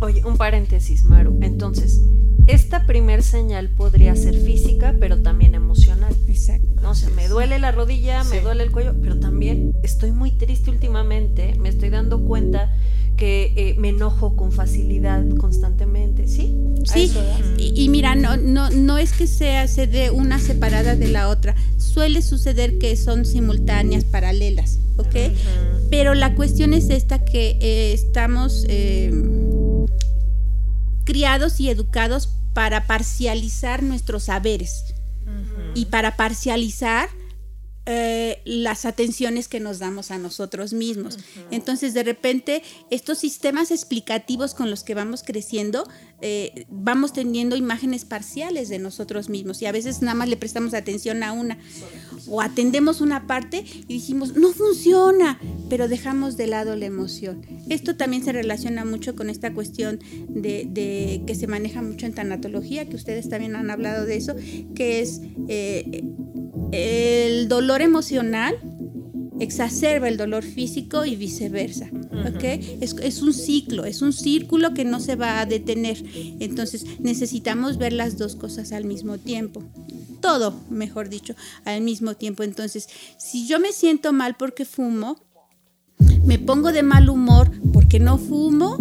Oye, 0.00 0.24
un 0.24 0.38
paréntesis, 0.38 1.04
Maru. 1.04 1.38
Entonces, 1.42 2.00
esta 2.46 2.86
primer 2.86 3.22
señal 3.22 3.68
podría 3.68 4.16
ser 4.16 4.34
física, 4.34 4.96
pero 4.98 5.18
también 5.18 5.54
emocional. 5.54 6.16
Exacto. 6.26 6.80
No 6.80 6.94
sé, 6.94 7.10
me 7.10 7.28
duele 7.28 7.58
la 7.58 7.72
rodilla, 7.72 8.24
me 8.24 8.40
duele 8.40 8.64
el 8.64 8.72
cuello, 8.72 8.94
pero 9.00 9.20
también 9.20 9.74
estoy 9.82 10.12
muy 10.12 10.32
triste 10.32 10.70
últimamente. 10.70 11.54
Me 11.60 11.68
estoy 11.68 11.90
dando 11.90 12.24
cuenta 12.24 12.74
que 13.20 13.52
eh, 13.54 13.74
me 13.78 13.90
enojo 13.90 14.34
con 14.34 14.50
facilidad 14.50 15.22
constantemente. 15.36 16.26
¿Sí? 16.26 16.56
¿A 16.88 16.94
Sí, 16.94 17.12
y, 17.58 17.84
y 17.84 17.88
mira, 17.90 18.14
no, 18.14 18.38
no, 18.38 18.70
no 18.70 18.96
es 18.96 19.12
que 19.12 19.26
sea 19.26 19.68
se 19.68 19.86
dé 19.86 20.10
una 20.10 20.38
separada 20.38 20.96
de 20.96 21.08
la 21.08 21.28
otra. 21.28 21.54
Suele 21.76 22.22
suceder 22.22 22.78
que 22.78 22.96
son 22.96 23.26
simultáneas, 23.26 24.04
paralelas, 24.04 24.78
¿ok? 24.96 25.34
Pero 25.90 26.14
la 26.14 26.34
cuestión 26.34 26.72
es 26.72 26.88
esta 26.88 27.22
que 27.22 27.58
eh, 27.60 27.92
estamos 27.92 28.64
eh, 28.68 29.12
criados 31.04 31.60
y 31.60 31.68
educados 31.68 32.30
para 32.54 32.86
parcializar 32.86 33.82
nuestros 33.82 34.24
saberes 34.24 34.94
y 35.74 35.84
para 35.86 36.16
parcializar 36.16 37.10
eh, 37.86 38.42
las 38.44 38.84
atenciones 38.84 39.48
que 39.48 39.58
nos 39.58 39.78
damos 39.78 40.10
a 40.10 40.18
nosotros 40.18 40.72
mismos. 40.72 41.18
Entonces, 41.50 41.94
de 41.94 42.02
repente, 42.02 42.62
estos 42.90 43.18
sistemas 43.18 43.70
explicativos 43.70 44.54
con 44.54 44.70
los 44.70 44.84
que 44.84 44.94
vamos 44.94 45.22
creciendo, 45.22 45.88
eh, 46.22 46.66
vamos 46.68 47.12
teniendo 47.12 47.56
imágenes 47.56 48.04
parciales 48.04 48.68
de 48.68 48.78
nosotros 48.78 49.28
mismos 49.28 49.62
y 49.62 49.66
a 49.66 49.72
veces 49.72 50.02
nada 50.02 50.14
más 50.14 50.28
le 50.28 50.36
prestamos 50.36 50.74
atención 50.74 51.22
a 51.22 51.32
una 51.32 51.58
o 52.28 52.40
atendemos 52.40 53.00
una 53.00 53.26
parte 53.26 53.64
y 53.88 53.94
dijimos, 53.94 54.36
no 54.36 54.52
funciona, 54.52 55.38
pero 55.68 55.88
dejamos 55.88 56.36
de 56.36 56.46
lado 56.46 56.76
la 56.76 56.86
emoción. 56.86 57.46
Esto 57.68 57.96
también 57.96 58.24
se 58.24 58.32
relaciona 58.32 58.84
mucho 58.84 59.16
con 59.16 59.30
esta 59.30 59.52
cuestión 59.54 60.00
de, 60.28 61.22
que 61.26 61.34
se 61.34 61.46
maneja 61.46 61.82
mucho 61.82 62.06
en 62.06 62.14
tanatología, 62.14 62.88
que 62.88 62.96
ustedes 62.96 63.28
también 63.28 63.56
han 63.56 63.70
hablado 63.70 64.06
de 64.06 64.16
eso, 64.16 64.34
que 64.74 65.00
es 65.00 65.20
eh, 65.48 66.04
el 66.72 67.48
dolor 67.48 67.82
emocional 67.82 68.56
exacerba 69.40 70.08
el 70.08 70.16
dolor 70.16 70.44
físico 70.44 71.04
y 71.04 71.16
viceversa. 71.16 71.86
¿ok? 71.86 72.44
Es, 72.80 72.94
es 73.02 73.22
un 73.22 73.32
ciclo, 73.32 73.84
es 73.84 74.02
un 74.02 74.12
círculo 74.12 74.74
que 74.74 74.84
no 74.84 75.00
se 75.00 75.16
va 75.16 75.40
a 75.40 75.46
detener. 75.46 76.02
Entonces 76.38 76.84
necesitamos 77.00 77.78
ver 77.78 77.92
las 77.92 78.18
dos 78.18 78.36
cosas 78.36 78.72
al 78.72 78.84
mismo 78.84 79.18
tiempo. 79.18 79.62
Todo, 80.20 80.54
mejor 80.68 81.08
dicho, 81.08 81.34
al 81.64 81.80
mismo 81.80 82.14
tiempo. 82.14 82.42
Entonces, 82.42 82.88
si 83.18 83.46
yo 83.46 83.58
me 83.58 83.72
siento 83.72 84.12
mal 84.12 84.36
porque 84.36 84.64
fumo, 84.64 85.16
me 86.24 86.38
pongo 86.38 86.72
de 86.72 86.82
mal 86.82 87.08
humor 87.08 87.50
porque 87.72 87.98
no 87.98 88.18
fumo, 88.18 88.76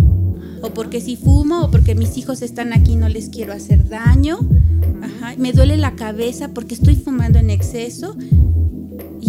o 0.61 0.73
porque 0.73 0.99
si 0.99 1.15
fumo, 1.15 1.63
o 1.65 1.71
porque 1.71 1.95
mis 1.95 2.17
hijos 2.17 2.41
están 2.41 2.73
aquí 2.73 2.93
y 2.93 2.95
no 2.97 3.07
les 3.07 3.29
quiero 3.29 3.53
hacer 3.53 3.87
daño. 3.87 4.39
Ajá, 5.01 5.35
Me 5.37 5.53
duele 5.53 5.77
la 5.77 5.95
cabeza 5.95 6.49
porque 6.49 6.73
estoy 6.73 6.95
fumando 6.95 7.39
en 7.39 7.49
exceso. 7.49 8.17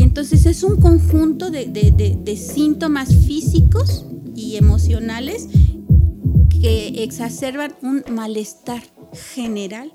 Y 0.01 0.03
entonces 0.03 0.47
es 0.47 0.63
un 0.63 0.81
conjunto 0.81 1.51
de, 1.51 1.67
de- 1.67 2.17
de- 2.25 2.37
síntomas 2.39 3.15
físicos 3.15 4.07
y 4.35 4.57
emocionales 4.57 5.47
que 6.49 7.03
exacerban 7.05 7.75
un 7.83 8.03
malestar 8.11 8.83
general. 9.35 9.93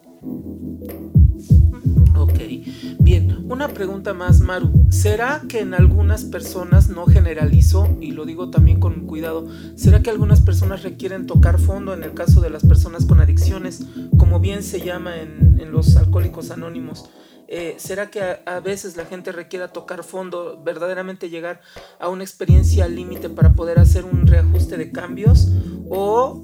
Ok, 2.15 2.33
bien. 2.99 3.47
Una 3.49 3.69
pregunta 3.69 4.13
más, 4.13 4.41
Maru. 4.41 4.85
¿Será 4.91 5.41
que 5.49 5.61
en 5.61 5.73
algunas 5.73 6.23
personas, 6.23 6.87
no 6.87 7.07
generalizo, 7.07 7.97
y 7.99 8.11
lo 8.11 8.25
digo 8.25 8.51
también 8.51 8.79
con 8.79 9.07
cuidado, 9.07 9.47
¿será 9.75 10.03
que 10.03 10.11
algunas 10.11 10.39
personas 10.41 10.83
requieren 10.83 11.25
tocar 11.25 11.59
fondo 11.59 11.95
en 11.95 12.03
el 12.03 12.13
caso 12.13 12.41
de 12.41 12.51
las 12.51 12.63
personas 12.63 13.07
con 13.07 13.21
adicciones, 13.21 13.83
como 14.19 14.39
bien 14.39 14.61
se 14.61 14.81
llama 14.81 15.19
en, 15.19 15.59
en 15.59 15.71
los 15.71 15.95
alcohólicos 15.97 16.51
anónimos? 16.51 17.09
Eh, 17.47 17.75
¿Será 17.77 18.09
que 18.09 18.21
a, 18.21 18.59
veces 18.59 18.97
la 18.97 19.05
gente 19.05 19.31
requiera 19.31 19.67
tocar 19.67 20.03
fondo, 20.03 20.61
verdaderamente 20.63 21.29
llegar 21.29 21.61
a 21.99 22.09
una 22.09 22.23
experiencia 22.23 22.87
límite 22.87 23.29
para 23.29 23.53
poder 23.53 23.77
hacer 23.77 24.03
un 24.05 24.25
reajuste 24.25 24.77
de 24.77 24.91
cambios? 24.91 25.49
¿O, 25.89 26.43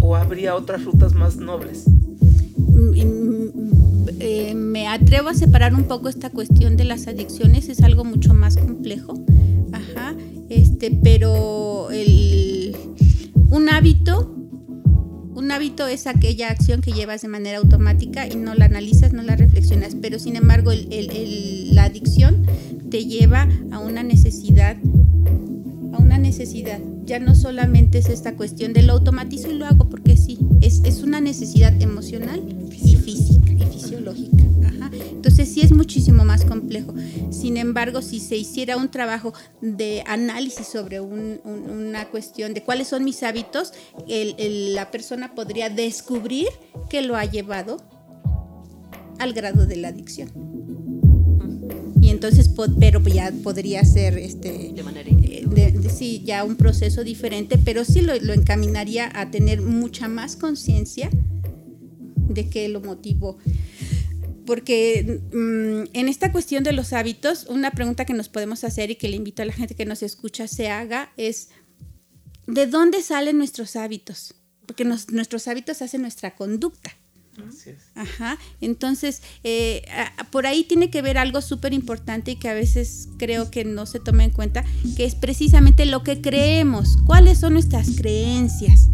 o 0.00 0.16
habría 0.16 0.56
otras 0.56 0.84
rutas 0.84 1.14
más 1.14 1.36
nobles? 1.36 1.84
Mm, 1.86 2.90
mm, 2.90 4.08
eh, 4.18 4.54
me 4.54 4.88
atrevo 4.88 5.28
a 5.28 5.34
separar 5.34 5.74
un 5.74 5.84
poco 5.84 6.08
esta 6.08 6.30
cuestión 6.30 6.76
de 6.76 6.84
las 6.84 7.06
adicciones, 7.06 7.68
es 7.68 7.82
algo 7.82 8.04
mucho 8.04 8.34
más 8.34 8.56
complejo. 8.56 9.14
Ajá, 9.72 10.14
este, 10.48 10.90
pero 10.90 11.90
el, 11.90 12.76
un 13.50 13.68
hábito, 13.68 14.33
un 15.44 15.52
hábito 15.52 15.86
es 15.86 16.06
aquella 16.06 16.48
acción 16.48 16.80
que 16.80 16.92
llevas 16.92 17.20
de 17.20 17.28
manera 17.28 17.58
automática 17.58 18.26
y 18.26 18.34
no 18.34 18.54
la 18.54 18.64
analizas, 18.64 19.12
no 19.12 19.22
la 19.22 19.36
reflexionas, 19.36 19.94
pero 20.00 20.18
sin 20.18 20.36
embargo 20.36 20.72
la 20.72 21.84
adicción 21.84 22.46
te 22.90 23.04
lleva 23.04 23.46
a 23.70 23.78
una 23.78 24.02
necesidad, 24.02 24.78
a 25.92 25.98
una 25.98 26.16
necesidad. 26.16 26.80
Ya 27.04 27.18
no 27.18 27.34
solamente 27.34 27.98
es 27.98 28.08
esta 28.08 28.36
cuestión 28.36 28.72
de 28.72 28.84
lo 28.84 28.94
automatizo 28.94 29.50
y 29.50 29.58
lo 29.58 29.66
hago 29.66 29.90
porque 29.90 30.16
sí, 30.16 30.38
es, 30.62 30.80
es 30.84 31.02
una 31.02 31.20
necesidad 31.20 31.78
emocional 31.82 32.42
y. 32.72 32.96
Entonces 35.34 35.52
sí 35.52 35.62
es 35.62 35.72
muchísimo 35.72 36.24
más 36.24 36.44
complejo. 36.44 36.94
Sin 37.32 37.56
embargo, 37.56 38.02
si 38.02 38.20
se 38.20 38.36
hiciera 38.36 38.76
un 38.76 38.88
trabajo 38.88 39.32
de 39.60 40.04
análisis 40.06 40.64
sobre 40.68 41.00
un- 41.00 41.40
un- 41.42 41.68
una 41.70 42.08
cuestión 42.08 42.54
de 42.54 42.62
cuáles 42.62 42.86
son 42.86 43.02
mis 43.02 43.20
hábitos, 43.24 43.72
el- 44.06 44.36
el- 44.38 44.76
la 44.76 44.92
persona 44.92 45.34
podría 45.34 45.70
descubrir 45.70 46.46
que 46.88 47.02
lo 47.02 47.16
ha 47.16 47.24
llevado 47.24 47.78
al 49.18 49.32
grado 49.32 49.66
de 49.66 49.74
la 49.74 49.88
adicción. 49.88 50.30
Y 52.00 52.10
entonces, 52.10 52.48
pero 52.78 53.00
ya 53.02 53.32
podría 53.42 53.84
ser 53.84 54.16
este, 54.18 54.70
De 54.72 54.82
manera 54.84 55.10
eh, 55.10 55.44
de, 55.48 55.90
sí, 55.90 56.22
ya 56.24 56.44
un 56.44 56.54
proceso 56.54 57.02
diferente, 57.02 57.58
pero 57.58 57.84
sí 57.84 58.02
lo, 58.02 58.14
lo 58.20 58.34
encaminaría 58.34 59.10
a 59.12 59.32
tener 59.32 59.62
mucha 59.62 60.06
más 60.06 60.36
conciencia 60.36 61.10
de 62.28 62.48
qué 62.48 62.68
lo 62.68 62.80
motivó. 62.80 63.38
Porque 64.46 65.20
mm, 65.32 65.96
en 65.96 66.08
esta 66.08 66.32
cuestión 66.32 66.64
de 66.64 66.72
los 66.72 66.92
hábitos, 66.92 67.46
una 67.48 67.70
pregunta 67.70 68.04
que 68.04 68.14
nos 68.14 68.28
podemos 68.28 68.64
hacer 68.64 68.90
y 68.90 68.96
que 68.96 69.08
le 69.08 69.16
invito 69.16 69.42
a 69.42 69.46
la 69.46 69.52
gente 69.52 69.74
que 69.74 69.86
nos 69.86 70.02
escucha 70.02 70.48
se 70.48 70.68
haga 70.68 71.12
es, 71.16 71.48
¿de 72.46 72.66
dónde 72.66 73.02
salen 73.02 73.38
nuestros 73.38 73.76
hábitos? 73.76 74.34
Porque 74.66 74.84
nuestros 74.84 75.48
hábitos 75.48 75.82
hacen 75.82 76.02
nuestra 76.02 76.34
conducta. 76.34 76.96
Así 77.48 77.70
es. 77.70 77.82
Ajá. 77.94 78.38
Entonces, 78.60 79.22
eh, 79.42 79.84
por 80.30 80.46
ahí 80.46 80.64
tiene 80.64 80.90
que 80.90 81.02
ver 81.02 81.18
algo 81.18 81.40
súper 81.40 81.72
importante 81.72 82.32
y 82.32 82.36
que 82.36 82.48
a 82.48 82.54
veces 82.54 83.08
creo 83.18 83.50
que 83.50 83.64
no 83.64 83.86
se 83.86 84.00
toma 84.00 84.24
en 84.24 84.30
cuenta, 84.30 84.64
que 84.96 85.04
es 85.04 85.14
precisamente 85.14 85.84
lo 85.86 86.02
que 86.02 86.20
creemos. 86.20 86.96
¿Cuáles 87.04 87.38
son 87.38 87.54
nuestras 87.54 87.90
creencias? 87.96 88.88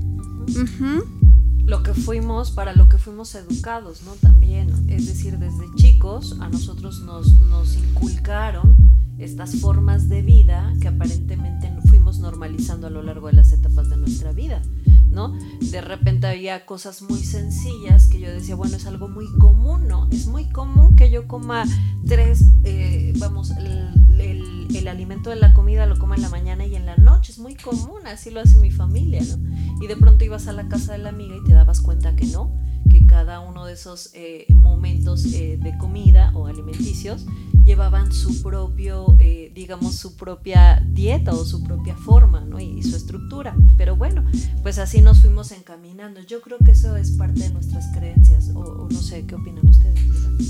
Lo 1.71 1.85
que 1.85 1.95
fuimos, 1.95 2.50
para 2.50 2.75
lo 2.75 2.89
que 2.89 2.99
fuimos 2.99 3.33
educados, 3.37 4.03
¿no? 4.03 4.15
También, 4.15 4.71
es 4.89 5.07
decir, 5.07 5.39
desde 5.39 5.73
chicos 5.77 6.37
a 6.41 6.49
nosotros 6.49 6.99
nos, 7.03 7.31
nos 7.43 7.77
inculcaron 7.77 8.75
estas 9.19 9.55
formas 9.55 10.09
de 10.09 10.21
vida 10.23 10.75
que 10.81 10.89
aparentemente 10.89 11.73
fuimos 11.89 12.19
normalizando 12.19 12.89
a 12.89 12.91
lo 12.91 13.05
largo 13.05 13.29
de 13.29 13.35
las 13.35 13.53
etapas 13.53 13.89
de 13.89 13.99
nuestra 13.99 14.33
vida. 14.33 14.62
¿No? 15.11 15.37
De 15.61 15.81
repente 15.81 16.26
había 16.26 16.64
cosas 16.67 17.02
muy 17.02 17.23
sencillas 17.23 18.07
que 18.07 18.21
yo 18.21 18.31
decía, 18.31 18.55
bueno, 18.55 18.76
es 18.76 18.87
algo 18.87 19.09
muy 19.09 19.26
común, 19.38 19.88
¿no? 19.88 20.09
Es 20.11 20.26
muy 20.26 20.49
común 20.49 20.97
que 20.97 21.11
yo 21.11 21.26
coma 21.26 21.64
tres, 22.07 22.45
eh, 22.64 23.12
vamos, 23.19 23.50
el, 23.50 24.69
el, 24.75 24.88
alimento 24.88 25.31
de 25.31 25.37
la 25.37 25.55
comida 25.55 25.87
lo 25.87 25.99
coma 25.99 26.17
en 26.17 26.23
la 26.23 26.29
mañana 26.29 26.67
y 26.67 26.75
en 26.75 26.85
la 26.85 26.97
noche, 26.97 27.33
es 27.33 27.38
muy 27.38 27.55
común, 27.55 28.07
así 28.07 28.31
lo 28.31 28.40
hace 28.40 28.59
mi 28.59 28.71
familia, 28.71 29.23
¿no? 29.23 29.85
Y 29.85 29.87
de 29.87 29.97
pronto 29.97 30.25
ibas 30.25 30.49
a 30.49 30.52
la 30.52 30.69
casa 30.69 30.93
de 30.93 30.99
la 30.99 31.11
amiga 31.11 31.37
y 31.37 31.45
te 31.45 31.52
dabas 31.52 31.81
cuenta 31.81 32.17
que 32.17 32.26
no, 32.26 32.52
que 32.90 33.07
cada 33.07 33.40
uno 33.40 33.67
de 33.67 33.75
esos 33.75 34.11
eh, 34.14 34.47
momentos 34.52 35.25
eh, 35.26 35.59
de 35.62 35.79
comida 35.79 36.33
o 36.35 36.47
alimenticios 36.47 37.25
llevaban 37.62 38.12
su 38.12 38.43
propio, 38.43 39.17
digamos, 39.55 39.95
su 39.95 40.17
propia 40.17 40.83
dieta 40.85 41.33
o 41.33 41.45
su 41.45 41.62
propia 41.62 41.95
forma 41.95 42.40
¿no? 42.40 42.59
y, 42.59 42.83
su 42.83 42.97
estructura. 42.97 43.55
Pero 43.76 43.97
bueno, 43.97 44.25
pues 44.62 44.79
así 44.79 45.00
nos 45.00 45.21
fuimos 45.21 45.52
encaminando. 45.52 46.21
Yo 46.21 46.40
creo 46.40 46.59
que 46.59 46.73
eso 46.73 46.97
es 46.97 47.12
parte 47.12 47.40
de 47.40 47.50
nuestras 47.50 47.87
creencias 47.95 48.50
o, 48.54 48.88
no 48.90 49.02
sé, 49.02 49.25
¿qué 49.26 49.35
opinan 49.35 49.66
ustedes? 49.66 49.99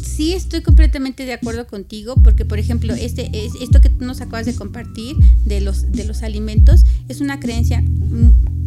Sí, 0.03 0.35
estoy 0.35 0.63
completamente 0.63 1.25
de 1.25 1.33
acuerdo 1.33 1.67
contigo 1.67 2.15
porque, 2.23 2.45
por 2.45 2.59
ejemplo, 2.59 2.95
este, 2.95 3.31
es, 3.33 3.53
esto 3.61 3.81
que 3.81 3.91
tú 3.91 4.05
nos 4.05 4.21
acabas 4.21 4.47
de 4.47 4.55
compartir 4.55 5.17
de 5.45 5.61
los, 5.61 5.93
de 5.93 6.05
los 6.05 6.23
alimentos 6.23 6.85
es 7.09 7.21
una 7.21 7.41
creencia 7.41 7.83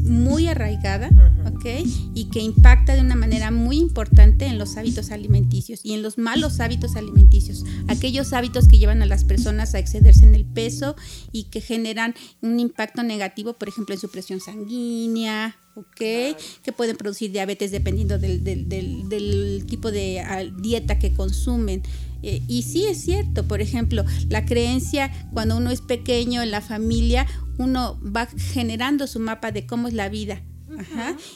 muy 0.03 0.47
arraigada, 0.47 1.09
¿ok? 1.45 1.65
Y 2.13 2.25
que 2.25 2.39
impacta 2.39 2.95
de 2.95 3.01
una 3.01 3.15
manera 3.15 3.51
muy 3.51 3.77
importante 3.77 4.45
en 4.45 4.57
los 4.57 4.77
hábitos 4.77 5.11
alimenticios 5.11 5.79
y 5.83 5.93
en 5.93 6.01
los 6.01 6.17
malos 6.17 6.59
hábitos 6.59 6.95
alimenticios, 6.95 7.63
aquellos 7.87 8.33
hábitos 8.33 8.67
que 8.67 8.79
llevan 8.79 9.01
a 9.01 9.05
las 9.05 9.23
personas 9.23 9.73
a 9.73 9.79
excederse 9.79 10.25
en 10.25 10.35
el 10.35 10.45
peso 10.45 10.95
y 11.31 11.45
que 11.45 11.61
generan 11.61 12.15
un 12.41 12.59
impacto 12.59 13.03
negativo, 13.03 13.53
por 13.53 13.69
ejemplo, 13.69 13.95
en 13.95 14.01
su 14.01 14.11
presión 14.11 14.39
sanguínea, 14.41 15.55
¿ok? 15.75 15.95
Que 15.95 16.73
pueden 16.75 16.97
producir 16.97 17.31
diabetes 17.31 17.71
dependiendo 17.71 18.19
del, 18.19 18.43
del 18.43 19.65
tipo 19.67 19.91
de 19.91 20.19
ah, 20.21 20.43
dieta 20.43 20.99
que 20.99 21.13
consumen. 21.13 21.83
Eh, 22.21 22.41
y 22.47 22.63
sí 22.63 22.85
es 22.85 23.01
cierto, 23.01 23.45
por 23.47 23.61
ejemplo, 23.61 24.05
la 24.29 24.45
creencia 24.45 25.11
cuando 25.33 25.57
uno 25.57 25.71
es 25.71 25.81
pequeño 25.81 26.41
en 26.41 26.51
la 26.51 26.61
familia, 26.61 27.27
uno 27.57 27.99
va 28.03 28.27
generando 28.27 29.07
su 29.07 29.19
mapa 29.19 29.51
de 29.51 29.67
cómo 29.67 29.87
es 29.87 29.93
la 29.93 30.09
vida. 30.09 30.41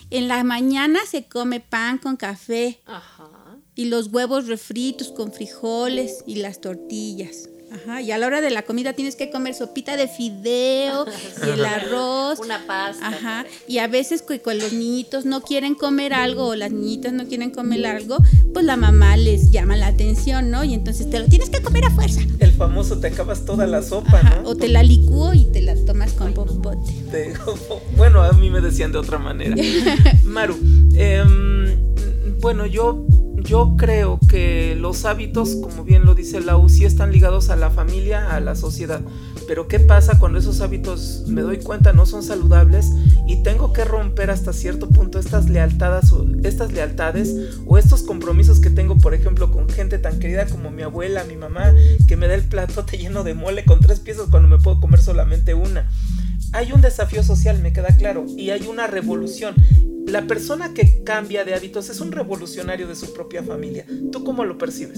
En 0.09 0.27
la 0.27 0.43
mañana 0.43 0.99
se 1.07 1.27
come 1.27 1.59
pan 1.59 1.99
con 1.99 2.17
café 2.17 2.81
y 3.75 3.85
los 3.85 4.07
huevos 4.07 4.47
refritos 4.47 5.11
con 5.11 5.31
frijoles 5.31 6.23
y 6.25 6.37
las 6.37 6.59
tortillas. 6.59 7.49
Ajá, 7.69 8.01
y 8.01 8.11
a 8.11 8.17
la 8.17 8.27
hora 8.27 8.39
de 8.39 8.49
la 8.49 8.61
comida 8.61 8.93
tienes 8.93 9.15
que 9.15 9.29
comer 9.29 9.53
sopita 9.53 9.97
de 9.97 10.07
fideo 10.07 11.05
y 11.45 11.49
el 11.49 11.65
arroz. 11.65 12.39
Una 12.39 12.65
pasta. 12.65 13.07
Ajá, 13.07 13.45
y 13.67 13.79
a 13.79 13.87
veces 13.87 14.23
cuando 14.23 14.63
los 14.63 14.73
niñitos 14.73 15.25
no 15.25 15.41
quieren 15.41 15.75
comer 15.75 16.13
algo 16.13 16.47
o 16.47 16.55
las 16.55 16.71
niñitas 16.71 17.13
no 17.13 17.27
quieren 17.27 17.51
comer 17.51 17.85
algo, 17.85 18.17
pues 18.53 18.65
la 18.65 18.77
mamá 18.77 19.17
les 19.17 19.51
llama 19.51 19.75
la 19.75 19.87
atención, 19.87 20.49
¿no? 20.49 20.63
Y 20.63 20.73
entonces 20.73 21.09
te 21.09 21.19
lo 21.19 21.27
tienes 21.27 21.49
que 21.49 21.61
comer 21.61 21.85
a 21.85 21.91
fuerza. 21.91 22.21
El 22.39 22.53
famoso 22.53 22.99
te 22.99 23.07
acabas 23.07 23.45
toda 23.45 23.67
la 23.67 23.81
sopa, 23.81 24.21
¿no? 24.23 24.49
O 24.49 24.55
te 24.55 24.67
la 24.69 24.83
licúo 24.83 25.33
y 25.33 25.45
te 25.45 25.61
la 25.61 25.75
tomas 25.85 26.13
con 26.13 26.33
popote. 26.33 26.93
bueno, 27.97 28.23
a 28.23 28.31
mí 28.33 28.49
me 28.49 28.61
decían 28.61 28.91
de 28.91 28.97
otra 28.97 29.17
manera. 29.17 29.55
Maru, 30.23 30.57
em, 30.95 31.75
bueno, 32.39 32.65
yo 32.65 33.05
yo 33.37 33.75
creo 33.77 34.19
que 34.27 34.75
los 34.75 35.05
hábitos, 35.05 35.55
como 35.61 35.83
bien 35.83 36.05
lo 36.05 36.15
dice 36.15 36.41
Lau, 36.41 36.67
sí 36.69 36.85
están 36.85 37.11
ligados 37.11 37.49
a 37.49 37.55
la 37.55 37.69
familia, 37.69 38.35
a 38.35 38.39
la 38.39 38.55
sociedad. 38.55 39.01
Pero 39.47 39.67
¿qué 39.67 39.79
pasa 39.79 40.19
cuando 40.19 40.39
esos 40.39 40.61
hábitos, 40.61 41.23
me 41.27 41.41
doy 41.41 41.57
cuenta, 41.59 41.93
no 41.93 42.05
son 42.05 42.23
saludables 42.23 42.91
y 43.27 43.43
tengo 43.43 43.71
que 43.73 43.85
romper 43.85 44.31
hasta 44.31 44.53
cierto 44.53 44.89
punto 44.89 45.19
estas 45.19 45.49
lealtades, 45.49 46.11
estas 46.43 46.73
lealtades 46.73 47.33
o 47.65 47.77
estos 47.77 48.03
compromisos 48.03 48.59
que 48.59 48.69
tengo, 48.69 48.97
por 48.97 49.13
ejemplo, 49.13 49.51
con 49.51 49.69
gente 49.69 49.99
tan 49.99 50.19
querida 50.19 50.47
como 50.47 50.71
mi 50.71 50.81
abuela, 50.81 51.23
mi 51.23 51.35
mamá, 51.35 51.73
que 52.07 52.17
me 52.17 52.27
da 52.27 52.35
el 52.35 52.43
platote 52.43 52.97
lleno 52.97 53.23
de 53.23 53.33
mole 53.33 53.63
con 53.65 53.79
tres 53.79 53.99
piezas 53.99 54.27
cuando 54.29 54.49
me 54.49 54.57
puedo 54.57 54.79
comer 54.79 55.01
solamente 55.01 55.53
una? 55.53 55.89
Hay 56.53 56.71
un 56.71 56.81
desafío 56.81 57.23
social, 57.23 57.61
me 57.61 57.73
queda 57.73 57.95
claro, 57.97 58.25
y 58.37 58.49
hay 58.49 58.67
una 58.67 58.87
revolución 58.87 59.55
la 60.07 60.25
persona 60.25 60.73
que 60.73 61.03
cambia 61.03 61.43
de 61.43 61.53
hábitos 61.53 61.89
es 61.89 61.99
un 61.99 62.13
revolucionario 62.13 62.87
de 62.87 62.95
su 62.95 63.13
propia 63.13 63.43
familia. 63.43 63.85
¿Tú 64.11 64.23
cómo 64.23 64.45
lo 64.45 64.57
percibes? 64.57 64.97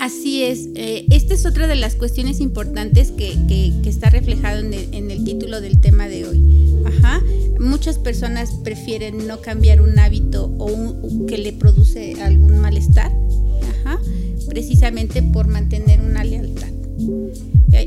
Así 0.00 0.42
es. 0.42 0.68
Eh, 0.74 1.06
esta 1.10 1.34
es 1.34 1.46
otra 1.46 1.68
de 1.68 1.76
las 1.76 1.94
cuestiones 1.94 2.40
importantes 2.40 3.12
que, 3.12 3.32
está 3.84 4.10
reflejado 4.10 4.58
en 4.58 5.10
el, 5.10 5.24
título 5.24 5.60
del 5.60 5.80
tema 5.80 6.08
de 6.08 6.26
hoy. 6.26 6.40
Muchas 7.60 7.98
personas 7.98 8.50
prefieren 8.64 9.28
no 9.28 9.40
cambiar 9.40 9.80
un 9.80 9.96
hábito 9.98 10.46
o 10.58 11.26
que 11.26 11.38
le 11.38 11.52
produce 11.52 12.20
algún 12.20 12.58
malestar, 12.58 13.12
precisamente 14.48 15.22
por 15.22 15.46
mantener 15.46 16.00
una 16.00 16.24
lealtad. 16.24 16.68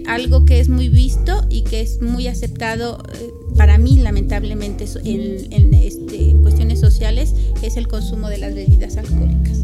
Algo 0.08 0.46
que 0.46 0.60
es 0.60 0.70
muy 0.70 0.90
visto 0.90 1.46
y 1.50 1.62
que 1.62 1.82
es 1.82 2.02
muy 2.02 2.28
aceptado 2.28 3.04
eh, 3.14 3.32
para 3.56 3.78
mí 3.78 3.98
lamentablemente 3.98 4.86
en, 5.04 5.74
este, 5.74 6.30
en, 6.30 6.42
cuestiones 6.42 6.80
sociales 6.80 7.34
es 7.62 7.78
el 7.78 7.88
consumo 7.88 8.30
de 8.30 8.38
las 8.38 8.54
bebidas 8.54 8.98
alcohólicas. 8.98 9.64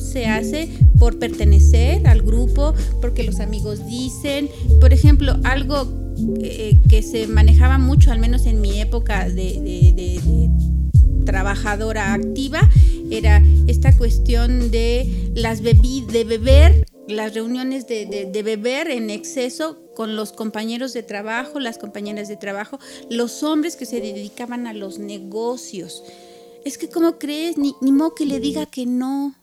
Se 0.00 0.26
hace 0.26 0.68
por 0.98 1.18
pertenecer 1.18 2.06
al 2.06 2.22
grupo, 2.22 2.74
porque 3.00 3.24
los 3.24 3.40
amigos 3.40 3.86
dicen, 3.86 4.48
por 4.80 4.92
ejemplo, 4.92 5.36
algo 5.44 5.86
eh, 6.40 6.76
que 6.88 7.02
se 7.02 7.26
manejaba 7.26 7.78
mucho, 7.78 8.10
al 8.10 8.18
menos 8.18 8.46
en 8.46 8.60
mi 8.60 8.80
época 8.80 9.28
de, 9.28 10.20
trabajadora 11.24 12.14
activa, 12.14 12.60
era 13.10 13.42
esta 13.66 13.94
cuestión 13.94 14.70
de 14.70 15.30
las 15.34 15.60
bebidas, 15.60 16.12
de 16.12 16.24
beber 16.24 16.87
las 17.08 17.34
reuniones 17.34 17.86
de, 17.86 18.42
beber 18.44 18.90
en 18.90 19.10
exceso 19.10 19.78
con 19.96 20.14
los 20.14 20.32
compañeros 20.32 20.92
de 20.92 21.02
trabajo, 21.02 21.58
las 21.58 21.78
compañeras 21.78 22.28
de 22.28 22.36
trabajo, 22.36 22.78
los 23.10 23.42
hombres 23.42 23.76
que 23.76 23.86
se 23.86 24.00
dedicaban 24.00 24.66
a 24.66 24.74
los 24.74 24.98
negocios. 24.98 26.04
Es 26.64 26.76
que, 26.76 26.88
¿cómo 26.88 27.18
crees? 27.18 27.56
Ni, 27.56 27.74
ni 27.80 27.92
modo 27.92 28.14
que 28.14 28.26
le 28.26 28.40
diga 28.40 28.66
que 28.66 28.84
no. 28.84 29.34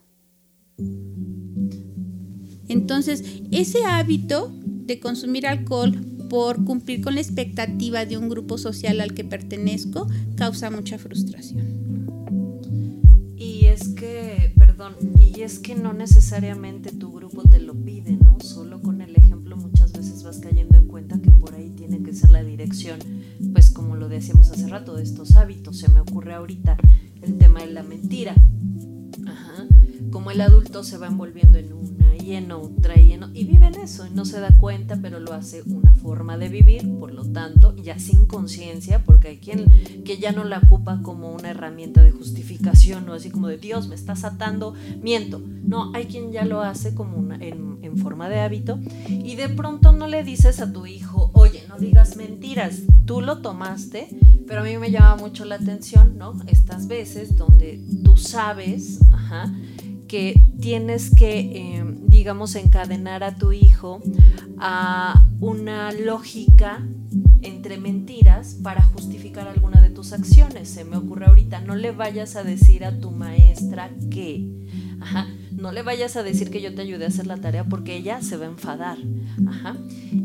Entonces, 2.67 3.23
ese 3.51 3.83
hábito 3.83 4.51
de 4.85 4.99
consumir 4.99 5.47
alcohol 5.47 5.93
por 6.29 6.63
cumplir 6.65 7.01
con 7.01 7.15
la 7.15 7.21
expectativa 7.21 8.05
de 8.05 8.17
un 8.17 8.29
grupo 8.29 8.57
social 8.57 9.01
al 9.01 9.13
que 9.13 9.23
pertenezco 9.23 10.07
causa 10.35 10.69
mucha 10.69 10.97
frustración. 10.97 11.85
Y 13.37 13.65
es 13.65 13.89
que, 13.89 14.53
perdón, 14.57 14.95
y 15.19 15.41
es 15.41 15.59
que 15.59 15.75
no 15.75 15.93
necesariamente 15.93 16.91
tu 16.91 17.04
Solo 18.39 18.81
con 18.81 19.01
el 19.01 19.15
ejemplo 19.15 19.57
muchas 19.57 19.91
veces 19.93 20.23
vas 20.23 20.39
cayendo 20.39 20.77
en 20.77 20.87
cuenta 20.87 21.19
que 21.21 21.31
por 21.31 21.53
ahí 21.55 21.69
tiene 21.69 22.01
que 22.03 22.13
ser 22.13 22.29
la 22.29 22.43
dirección, 22.43 22.99
pues 23.53 23.69
como 23.69 23.95
lo 23.95 24.09
decíamos 24.09 24.49
hace 24.51 24.67
rato, 24.67 24.95
de 24.95 25.03
estos 25.03 25.35
hábitos. 25.35 25.77
Se 25.77 25.89
me 25.89 25.99
ocurre 25.99 26.33
ahorita 26.33 26.77
el 27.21 27.37
tema 27.37 27.61
de 27.61 27.71
la 27.71 27.83
mentira. 27.83 28.35
Como 30.25 30.33
el 30.33 30.41
adulto 30.41 30.83
se 30.83 30.97
va 30.97 31.05
envolviendo 31.05 31.59
en 31.59 31.71
una 31.71 32.15
y 32.15 32.33
en 32.33 32.51
otra 32.51 32.99
y 32.99 33.13
en 33.13 33.25
y 33.35 33.43
vive 33.43 33.67
en 33.67 33.75
eso 33.75 34.07
y 34.07 34.09
no 34.09 34.25
se 34.25 34.39
da 34.39 34.57
cuenta, 34.57 34.97
pero 34.99 35.19
lo 35.19 35.33
hace 35.33 35.61
una 35.67 35.93
forma 35.93 36.35
de 36.39 36.49
vivir, 36.49 36.97
por 36.97 37.13
lo 37.13 37.25
tanto, 37.25 37.75
ya 37.75 37.99
sin 37.99 38.25
conciencia, 38.25 39.03
porque 39.03 39.27
hay 39.27 39.37
quien 39.37 40.03
que 40.03 40.17
ya 40.17 40.31
no 40.31 40.43
la 40.43 40.57
ocupa 40.57 41.01
como 41.03 41.31
una 41.31 41.51
herramienta 41.51 42.01
de 42.01 42.09
justificación, 42.09 43.07
o 43.07 43.13
así 43.13 43.29
como 43.29 43.49
de 43.49 43.59
Dios, 43.59 43.87
me 43.87 43.93
estás 43.93 44.23
atando, 44.23 44.73
miento. 44.99 45.39
No, 45.63 45.91
hay 45.93 46.05
quien 46.05 46.31
ya 46.31 46.43
lo 46.43 46.61
hace 46.61 46.95
como 46.95 47.31
en 47.35 47.97
forma 47.97 48.27
de 48.27 48.39
hábito 48.39 48.79
y 49.07 49.35
de 49.35 49.49
pronto 49.49 49.91
no 49.91 50.07
le 50.07 50.23
dices 50.23 50.59
a 50.59 50.73
tu 50.73 50.87
hijo, 50.87 51.29
oye, 51.33 51.63
no 51.69 51.77
digas 51.77 52.17
mentiras, 52.17 52.81
tú 53.05 53.21
lo 53.21 53.41
tomaste, 53.41 54.09
pero 54.47 54.61
a 54.61 54.63
mí 54.63 54.75
me 54.77 54.89
llama 54.89 55.17
mucho 55.17 55.45
la 55.45 55.55
atención, 55.55 56.17
¿no? 56.17 56.33
Estas 56.47 56.87
veces 56.87 57.37
donde 57.37 57.79
tú 58.03 58.17
sabes, 58.17 58.99
ajá, 59.11 59.53
que 60.15 60.39
tienes 60.61 61.13
que, 61.13 61.39
eh, 61.39 61.83
digamos, 62.07 62.55
encadenar 62.55 63.21
a 63.21 63.35
tu 63.35 63.51
hijo 63.51 64.01
a 64.57 65.27
una 65.41 65.91
lógica 65.91 66.87
entre 67.41 67.77
mentiras 67.77 68.55
para 68.63 68.81
justificar 68.81 69.49
alguna 69.49 69.81
de 69.81 69.89
tus 69.89 70.13
acciones. 70.13 70.69
Se 70.69 70.85
me 70.85 70.95
ocurre 70.95 71.25
ahorita, 71.25 71.59
no 71.59 71.75
le 71.75 71.91
vayas 71.91 72.37
a 72.37 72.45
decir 72.45 72.85
a 72.85 72.97
tu 72.97 73.11
maestra 73.11 73.91
que, 74.09 74.47
ajá, 75.01 75.27
no 75.55 75.71
le 75.71 75.81
vayas 75.81 76.15
a 76.15 76.23
decir 76.23 76.49
que 76.49 76.61
yo 76.61 76.73
te 76.73 76.81
ayudé 76.81 77.05
a 77.05 77.07
hacer 77.07 77.27
la 77.27 77.37
tarea 77.37 77.63
porque 77.63 77.95
ella 77.95 78.21
se 78.21 78.37
va 78.37 78.45
a 78.45 78.49
enfadar. 78.49 78.97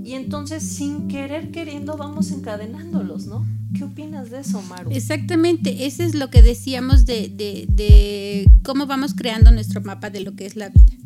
Y 0.05 0.15
entonces, 0.15 0.63
sin 0.63 1.09
querer, 1.09 1.51
queriendo, 1.51 1.97
vamos 1.97 2.31
encadenándolos, 2.31 3.27
¿no? 3.27 3.47
¿Qué 3.77 3.85
opinas 3.85 4.31
de 4.31 4.41
eso, 4.41 4.61
Maru? 4.63 4.91
Exactamente, 4.91 5.87
ese 5.87 6.05
es 6.05 6.15
lo 6.15 6.29
que 6.31 6.43
decíamos 6.43 7.07
de, 7.07 7.29
de, 7.29 7.67
de 7.69 8.51
cómo 8.65 8.87
vamos 8.87 9.15
creando 9.15 9.53
nuestro 9.53 9.81
mapa 9.81 10.11
de 10.11 10.21
lo 10.21 10.35
que 10.35 10.47
es 10.47 10.57
la 10.57 10.69
vida. 10.69 11.01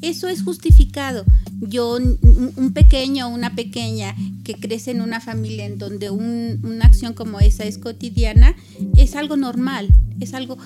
Eso 0.00 0.28
es 0.28 0.42
justificado. 0.42 1.24
Yo, 1.60 1.96
un 1.96 2.72
pequeño 2.72 3.28
una 3.28 3.54
pequeña 3.54 4.14
que 4.44 4.54
crece 4.54 4.90
en 4.90 5.00
una 5.00 5.20
familia 5.20 5.66
en 5.66 5.78
donde 5.78 6.10
un, 6.10 6.60
una 6.64 6.86
acción 6.86 7.14
como 7.14 7.40
esa 7.40 7.64
es 7.64 7.78
cotidiana, 7.78 8.56
es 8.96 9.14
algo 9.14 9.36
normal, 9.36 9.88
es 10.20 10.34
algo, 10.34 10.58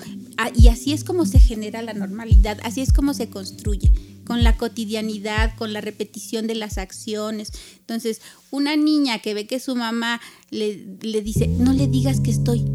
y 0.55 0.67
así 0.67 0.93
es 0.93 1.03
como 1.03 1.25
se 1.25 1.39
genera 1.39 1.81
la 1.81 1.93
normalidad, 1.93 2.57
así 2.63 2.81
es 2.81 2.91
como 2.91 3.13
se 3.13 3.29
construye, 3.29 3.91
con 4.25 4.43
la 4.43 4.57
cotidianidad, 4.57 5.55
con 5.55 5.73
la 5.73 5.81
repetición 5.81 6.47
de 6.47 6.55
las 6.55 6.77
acciones. 6.77 7.51
Entonces, 7.79 8.21
una 8.51 8.75
niña 8.75 9.19
que 9.19 9.33
ve 9.33 9.47
que 9.47 9.59
su 9.59 9.75
mamá 9.75 10.19
le, 10.49 10.97
le 11.01 11.21
dice, 11.21 11.47
no 11.47 11.73
le 11.73 11.87
digas 11.87 12.19
que 12.19 12.31
estoy, 12.31 12.65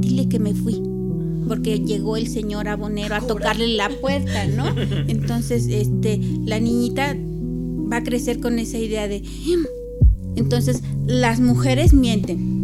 dile 0.00 0.28
que 0.28 0.38
me 0.38 0.54
fui 0.54 0.82
porque 1.50 1.80
llegó 1.80 2.16
el 2.16 2.28
señor 2.28 2.68
abonero 2.68 3.16
a 3.16 3.20
tocarle 3.20 3.66
la 3.66 3.88
puerta, 3.88 4.46
¿no? 4.46 4.68
Entonces, 5.08 5.66
este, 5.66 6.20
la 6.44 6.60
niñita 6.60 7.16
va 7.92 7.96
a 7.96 8.04
crecer 8.04 8.38
con 8.38 8.60
esa 8.60 8.78
idea 8.78 9.08
de, 9.08 9.24
entonces, 10.36 10.82
las 11.06 11.40
mujeres 11.40 11.92
mienten. 11.92 12.60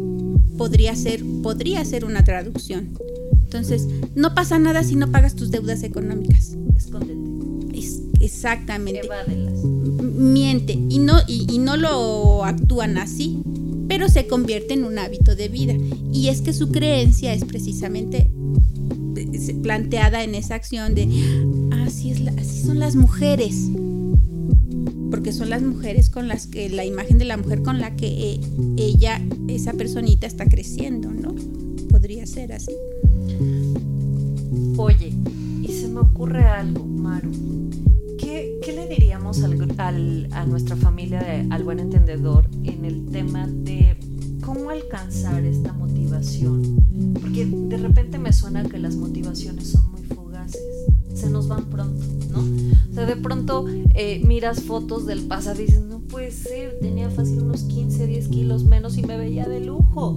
Podría 0.57 0.96
ser, 0.96 1.22
podría 1.42 1.85
ser 1.85 2.05
una 2.05 2.24
traducción. 2.24 2.96
Entonces, 3.44 3.87
no 4.14 4.35
pasa 4.35 4.59
nada 4.59 4.83
si 4.83 4.96
no 4.96 5.11
pagas 5.12 5.37
tus 5.37 5.50
deudas 5.50 5.83
económicas. 5.83 6.57
Escóndete. 6.74 7.79
Es, 7.79 8.00
exactamente. 8.20 9.00
Evádelas. 9.05 9.62
Miente 9.62 10.72
y 10.72 10.98
no, 10.98 11.18
y, 11.26 11.46
y 11.52 11.59
no 11.59 11.76
lo 11.76 12.44
actúan 12.44 12.96
así, 12.96 13.42
pero 13.88 14.09
se 14.09 14.26
convierte 14.26 14.74
en 14.74 14.85
un 14.85 14.98
hábito 14.98 15.37
de 15.37 15.48
vida. 15.48 15.74
Y 16.12 16.29
es 16.29 16.40
que 16.40 16.52
su 16.52 16.70
creencia 16.70 17.35
es 17.35 17.44
precisamente 17.44 18.31
planteada 19.62 20.22
en 20.24 20.35
esa 20.35 20.55
acción 20.55 20.94
de 20.94 21.05
así, 21.85 22.11
es 22.11 22.20
la, 22.20 22.33
así 22.33 22.62
son 22.62 22.79
las 22.79 22.96
mujeres 22.96 23.70
porque 25.27 25.39
son 25.39 25.51
las 25.51 25.62
mujeres 25.62 26.09
con 26.09 26.29
las 26.29 26.47
que 26.47 26.69
la 26.69 26.85
imagen 26.85 27.19
de 27.19 27.25
la 27.25 27.37
mujer 27.37 27.65
con 27.65 27.81
la 27.81 27.97
que 27.97 28.07
eh, 28.07 28.41
ella 28.77 29.21
esa 29.49 29.73
personita 29.73 30.25
está 30.25 30.47
creciendo 30.47 31.11
no 31.11 31.35
podría 31.91 32.25
ser 32.27 32.53
así. 32.53 32.71
Oye 34.77 35.12
y 35.62 35.67
se 35.67 35.89
me 35.89 35.99
ocurre 35.99 36.45
algo 36.45 36.85
Maru. 36.85 37.33
¿qué, 38.21 38.61
qué 38.62 38.73
le 38.73 38.87
diríamos 38.87 39.43
al, 39.43 39.75
al, 39.79 40.29
a 40.31 40.47
nuestra 40.47 40.77
familia 40.77 41.19
de, 41.19 41.53
al 41.53 41.65
buen 41.65 41.81
entendedor 41.81 42.49
en 42.62 42.85
el 42.85 43.07
tema 43.07 43.49
de 43.49 43.97
cómo 44.45 44.71
alcanzar 44.71 45.45
esta 45.45 45.73
motivación 45.73 46.87
porque 47.21 47.47
de 47.47 47.77
repente 47.79 48.19
me 48.19 48.33
suena 48.33 48.62
que 48.62 48.79
las 48.79 48.95
motivaciones 48.95 49.71
son 49.71 49.91
muy 49.91 50.03
fugaces, 50.05 50.62
se 51.15 51.29
nos 51.29 51.49
van 51.49 51.65
pronto, 51.65 52.05
¿no? 52.31 52.45
Sea, 52.96 53.04
de 53.04 53.16
pronto 53.16 53.66
eh, 53.94 54.22
miras 54.24 54.62
fotos 54.62 55.04
del 55.04 55.24
pasado 55.26 55.61
y 55.61 55.66
dices, 55.66 55.82
no 55.82 56.00
puede 56.00 56.30
ser, 56.30 56.78
tenía 56.80 57.11
fácil 57.11 57.42
unos 57.42 57.64
15, 57.64 58.06
10 58.06 58.28
kilos 58.28 58.64
menos 58.64 58.96
y 58.96 59.02
me 59.02 59.18
veía 59.18 59.44
de 59.44 59.61
lujo. 59.61 60.16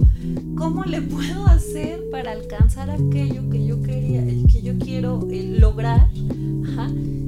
¿Cómo 0.56 0.84
le 0.84 1.02
puedo 1.02 1.44
hacer 1.44 2.02
para 2.10 2.32
alcanzar 2.32 2.90
aquello 2.90 3.50
que 3.50 3.66
yo 3.66 3.82
quería, 3.82 4.22
el 4.22 4.46
que 4.46 4.62
yo 4.62 4.78
quiero 4.78 5.28
eh, 5.30 5.56
lograr? 5.58 6.08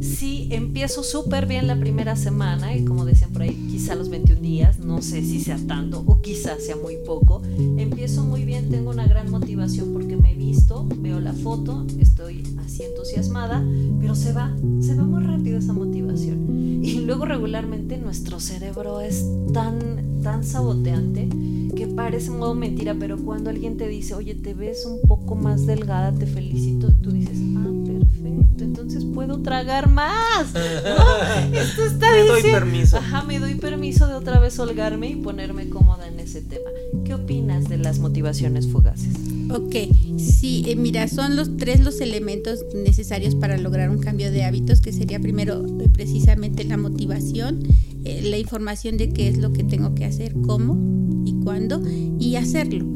Si 0.00 0.48
empiezo 0.50 1.02
súper 1.02 1.44
bien 1.44 1.66
la 1.66 1.78
primera 1.78 2.16
semana, 2.16 2.74
y 2.74 2.86
como 2.86 3.04
decían 3.04 3.32
por 3.32 3.42
ahí, 3.42 3.68
quizá 3.70 3.94
los 3.94 4.08
21 4.08 4.40
días, 4.40 4.78
no 4.78 5.02
sé 5.02 5.20
si 5.22 5.38
sea 5.38 5.58
tanto 5.66 6.02
o 6.06 6.22
quizá 6.22 6.58
sea 6.58 6.76
muy 6.76 6.96
poco, 7.04 7.42
empiezo 7.76 8.24
muy 8.24 8.46
bien, 8.46 8.70
tengo 8.70 8.88
una 8.90 9.06
gran 9.06 9.30
motivación 9.30 9.92
porque 9.92 10.16
me 10.16 10.32
he 10.32 10.34
visto, 10.34 10.86
veo 10.98 11.20
la 11.20 11.34
foto, 11.34 11.86
estoy 11.98 12.41
así 12.64 12.82
entusiasmada, 12.82 13.64
pero 14.00 14.14
se 14.14 14.32
va, 14.32 14.54
se 14.80 14.94
va 14.94 15.04
muy 15.04 15.22
rápido 15.22 15.58
esa 15.58 15.72
motivación. 15.72 16.82
Y 16.84 17.00
luego 17.00 17.24
regularmente 17.24 17.96
nuestro 17.96 18.40
cerebro 18.40 19.00
es 19.00 19.24
tan, 19.52 20.20
tan 20.22 20.44
saboteante 20.44 21.28
que 21.76 21.86
parece 21.86 22.30
modo 22.30 22.54
mentira, 22.54 22.94
pero 22.98 23.16
cuando 23.18 23.50
alguien 23.50 23.76
te 23.76 23.88
dice, 23.88 24.14
oye, 24.14 24.34
te 24.34 24.54
ves 24.54 24.84
un 24.84 25.00
poco 25.08 25.34
más 25.34 25.66
delgada, 25.66 26.12
te 26.12 26.26
felicito, 26.26 26.92
tú 27.02 27.12
dices, 27.12 27.38
ah, 27.56 27.70
perfecto, 27.86 28.64
entonces 28.64 29.04
puedo 29.04 29.40
tragar 29.40 29.88
más. 29.88 30.52
¿no? 30.52 30.60
Esto 31.58 31.84
está 31.84 32.10
me 32.10 32.22
diciendo. 32.22 32.32
doy 32.32 32.42
permiso. 32.52 32.96
Ajá, 32.98 33.22
me 33.22 33.38
doy 33.38 33.54
permiso 33.54 34.06
de 34.06 34.14
otra 34.14 34.38
vez 34.38 34.58
holgarme 34.58 35.08
y 35.08 35.16
ponerme 35.16 35.68
cómoda 35.68 36.06
en 36.08 36.20
ese 36.20 36.42
tema. 36.42 36.70
¿Qué 37.04 37.14
opinas 37.14 37.68
de 37.68 37.78
las 37.78 37.98
motivaciones 37.98 38.68
fugaces? 38.68 39.31
Ok, 39.50 39.74
sí, 40.16 40.64
eh, 40.66 40.76
mira, 40.76 41.08
son 41.08 41.36
los 41.36 41.56
tres 41.56 41.80
los 41.80 42.00
elementos 42.00 42.64
necesarios 42.74 43.34
para 43.34 43.56
lograr 43.58 43.90
un 43.90 43.98
cambio 43.98 44.30
de 44.30 44.44
hábitos, 44.44 44.80
que 44.80 44.92
sería 44.92 45.20
primero 45.20 45.64
eh, 45.80 45.88
precisamente 45.92 46.64
la 46.64 46.76
motivación, 46.76 47.62
eh, 48.04 48.22
la 48.22 48.38
información 48.38 48.96
de 48.96 49.10
qué 49.10 49.28
es 49.28 49.38
lo 49.38 49.52
que 49.52 49.64
tengo 49.64 49.94
que 49.94 50.04
hacer, 50.04 50.34
cómo 50.46 51.24
y 51.24 51.34
cuándo, 51.44 51.82
y 52.18 52.36
hacerlo. 52.36 52.86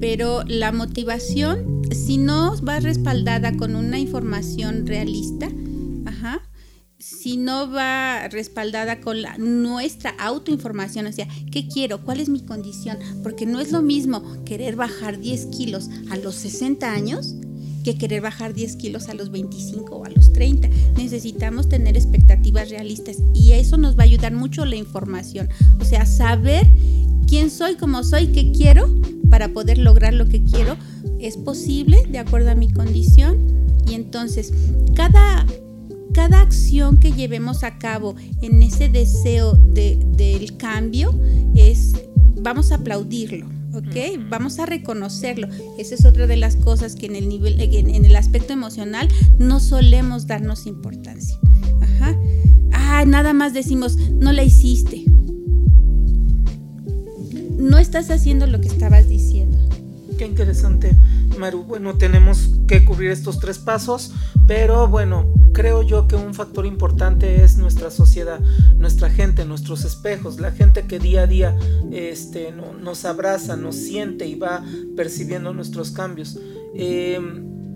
Pero 0.00 0.44
la 0.46 0.72
motivación, 0.72 1.82
si 1.90 2.16
no 2.16 2.54
va 2.66 2.80
respaldada 2.80 3.56
con 3.56 3.76
una 3.76 3.98
información 3.98 4.86
realista, 4.86 5.48
si 7.20 7.36
no 7.36 7.70
va 7.70 8.28
respaldada 8.28 9.00
con 9.00 9.20
la, 9.20 9.36
nuestra 9.36 10.10
autoinformación, 10.18 11.06
o 11.06 11.12
sea, 11.12 11.28
¿qué 11.52 11.68
quiero? 11.68 12.02
¿Cuál 12.02 12.18
es 12.18 12.30
mi 12.30 12.40
condición? 12.40 12.96
Porque 13.22 13.44
no 13.44 13.60
es 13.60 13.72
lo 13.72 13.82
mismo 13.82 14.22
querer 14.46 14.74
bajar 14.74 15.18
10 15.20 15.46
kilos 15.46 15.90
a 16.10 16.16
los 16.16 16.34
60 16.36 16.90
años 16.90 17.34
que 17.84 17.98
querer 17.98 18.22
bajar 18.22 18.54
10 18.54 18.76
kilos 18.76 19.08
a 19.10 19.14
los 19.14 19.30
25 19.30 19.96
o 19.96 20.04
a 20.06 20.08
los 20.08 20.32
30. 20.32 20.68
Necesitamos 20.96 21.68
tener 21.68 21.94
expectativas 21.96 22.70
realistas 22.70 23.18
y 23.34 23.52
eso 23.52 23.76
nos 23.76 23.98
va 23.98 24.02
a 24.02 24.04
ayudar 24.04 24.32
mucho 24.32 24.64
la 24.64 24.76
información, 24.76 25.50
o 25.78 25.84
sea, 25.84 26.06
saber 26.06 26.66
quién 27.26 27.50
soy, 27.50 27.74
cómo 27.74 28.02
soy, 28.02 28.28
qué 28.28 28.50
quiero 28.50 28.94
para 29.28 29.52
poder 29.52 29.76
lograr 29.76 30.14
lo 30.14 30.26
que 30.26 30.42
quiero. 30.42 30.78
Es 31.18 31.36
posible 31.36 32.02
de 32.08 32.18
acuerdo 32.18 32.50
a 32.50 32.54
mi 32.54 32.72
condición 32.72 33.38
y 33.86 33.92
entonces 33.92 34.54
cada 34.94 35.46
cada 36.20 36.42
acción 36.42 36.98
que 36.98 37.12
llevemos 37.12 37.64
a 37.64 37.78
cabo 37.78 38.14
en 38.42 38.62
ese 38.62 38.90
deseo 38.90 39.54
de, 39.54 39.98
del 40.18 40.58
cambio 40.58 41.18
es, 41.54 41.94
vamos 42.42 42.72
a 42.72 42.74
aplaudirlo, 42.74 43.46
¿ok? 43.72 44.20
Vamos 44.28 44.58
a 44.58 44.66
reconocerlo. 44.66 45.48
Esa 45.78 45.94
es 45.94 46.04
otra 46.04 46.26
de 46.26 46.36
las 46.36 46.56
cosas 46.56 46.94
que 46.94 47.06
en 47.06 47.16
el 47.16 47.26
nivel, 47.26 47.58
en, 47.58 47.88
en 47.88 48.04
el 48.04 48.16
aspecto 48.16 48.52
emocional 48.52 49.08
no 49.38 49.60
solemos 49.60 50.26
darnos 50.26 50.66
importancia. 50.66 51.38
Ajá. 51.80 52.14
Ah, 52.70 53.02
nada 53.06 53.32
más 53.32 53.54
decimos, 53.54 53.96
no 53.96 54.34
la 54.34 54.44
hiciste. 54.44 55.06
No 57.56 57.78
estás 57.78 58.10
haciendo 58.10 58.46
lo 58.46 58.60
que 58.60 58.68
estabas 58.68 59.08
diciendo. 59.08 59.56
Qué 60.18 60.26
interesante, 60.26 60.94
Maru. 61.38 61.64
Bueno, 61.64 61.96
tenemos 61.96 62.50
que 62.68 62.84
cubrir 62.84 63.10
estos 63.10 63.40
tres 63.40 63.58
pasos, 63.58 64.12
pero 64.46 64.86
bueno, 64.86 65.32
creo 65.52 65.82
yo 65.82 66.06
que 66.08 66.16
un 66.16 66.34
factor 66.34 66.66
importante 66.66 67.42
es 67.42 67.56
nuestra 67.56 67.90
sociedad, 67.90 68.40
nuestra 68.76 69.10
gente, 69.10 69.44
nuestros 69.44 69.84
espejos, 69.84 70.40
la 70.40 70.52
gente 70.52 70.86
que 70.86 70.98
día 70.98 71.22
a 71.22 71.26
día 71.26 71.58
este, 71.92 72.52
no, 72.52 72.72
nos 72.72 73.04
abraza, 73.04 73.56
nos 73.56 73.76
siente 73.76 74.26
y 74.26 74.34
va 74.34 74.64
percibiendo 74.96 75.52
nuestros 75.52 75.90
cambios. 75.90 76.38
Eh, 76.74 77.20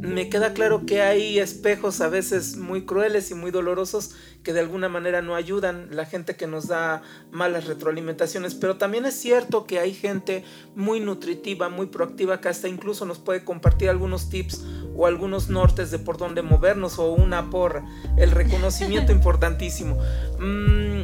me 0.04 0.28
queda 0.28 0.52
claro 0.52 0.84
que 0.84 1.00
hay 1.00 1.38
espejos 1.38 2.00
a 2.02 2.08
veces 2.08 2.56
muy 2.56 2.84
crueles 2.84 3.30
y 3.30 3.34
muy 3.34 3.50
dolorosos 3.50 4.14
que 4.42 4.52
de 4.52 4.60
alguna 4.60 4.90
manera 4.90 5.22
no 5.22 5.34
ayudan, 5.34 5.88
la 5.90 6.04
gente 6.04 6.36
que 6.36 6.46
nos 6.46 6.68
da 6.68 7.02
malas 7.30 7.66
retroalimentaciones, 7.66 8.54
pero 8.54 8.76
también 8.76 9.06
es 9.06 9.14
cierto 9.14 9.66
que 9.66 9.78
hay 9.78 9.94
gente 9.94 10.44
muy 10.74 11.00
nutritiva, 11.00 11.70
muy 11.70 11.86
proactiva, 11.86 12.40
que 12.42 12.48
hasta 12.48 12.68
incluso 12.68 13.06
nos 13.06 13.18
puede 13.18 13.44
compartir 13.44 13.88
algunos 13.88 14.28
tips 14.28 14.62
o 14.96 15.06
algunos 15.06 15.48
nortes 15.48 15.90
de 15.90 15.98
por 15.98 16.18
dónde 16.18 16.42
movernos 16.42 16.98
o 16.98 17.12
una 17.12 17.50
por 17.50 17.82
el 18.16 18.30
reconocimiento 18.30 19.12
importantísimo. 19.12 19.96
Mm, 20.38 21.02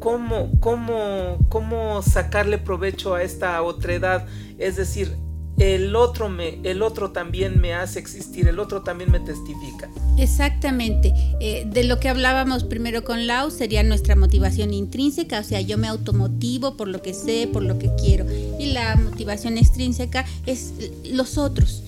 ¿Cómo, 0.00 0.50
cómo, 0.58 1.38
cómo 1.48 2.02
sacarle 2.02 2.58
provecho 2.58 3.14
a 3.14 3.22
esta 3.22 3.62
otredad? 3.62 4.26
Es 4.58 4.74
decir, 4.74 5.16
el 5.58 5.94
otro, 5.94 6.28
me, 6.28 6.58
el 6.64 6.82
otro 6.82 7.12
también 7.12 7.60
me 7.60 7.74
hace 7.74 7.98
existir, 7.98 8.48
el 8.48 8.58
otro 8.58 8.82
también 8.82 9.10
me 9.10 9.20
testifica. 9.20 9.88
Exactamente. 10.18 11.12
Eh, 11.40 11.64
de 11.70 11.84
lo 11.84 12.00
que 12.00 12.08
hablábamos 12.08 12.64
primero 12.64 13.04
con 13.04 13.26
Lau 13.26 13.50
sería 13.50 13.82
nuestra 13.82 14.16
motivación 14.16 14.72
intrínseca, 14.72 15.40
o 15.40 15.44
sea, 15.44 15.60
yo 15.60 15.78
me 15.78 15.88
automotivo 15.88 16.76
por 16.76 16.88
lo 16.88 17.02
que 17.02 17.14
sé, 17.14 17.48
por 17.52 17.62
lo 17.62 17.78
que 17.78 17.90
quiero. 17.94 18.26
Y 18.58 18.72
la 18.72 18.96
motivación 18.96 19.58
extrínseca 19.58 20.24
es 20.46 20.72
los 21.04 21.38
otros. 21.38 21.84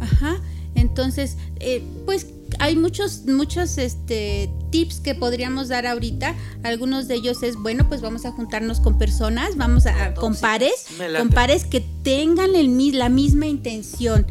Ajá. 0.00 0.40
Entonces, 0.74 1.36
eh, 1.60 1.82
pues 2.06 2.28
hay 2.58 2.76
muchos, 2.76 3.24
muchos 3.26 3.78
este, 3.78 4.50
tips 4.70 5.00
que 5.00 5.14
podríamos 5.14 5.68
dar 5.68 5.86
ahorita. 5.86 6.34
Algunos 6.62 7.08
de 7.08 7.16
ellos 7.16 7.42
es, 7.42 7.56
bueno, 7.56 7.88
pues 7.88 8.00
vamos 8.00 8.24
a 8.24 8.32
juntarnos 8.32 8.80
con 8.80 8.98
personas, 8.98 9.56
vamos 9.56 9.86
a, 9.86 10.14
con 10.14 10.34
pares, 10.34 10.86
con 11.16 11.30
pares 11.30 11.64
que 11.64 11.80
tengan 12.02 12.54
el, 12.54 12.98
la 12.98 13.08
misma 13.08 13.46
intención. 13.46 14.26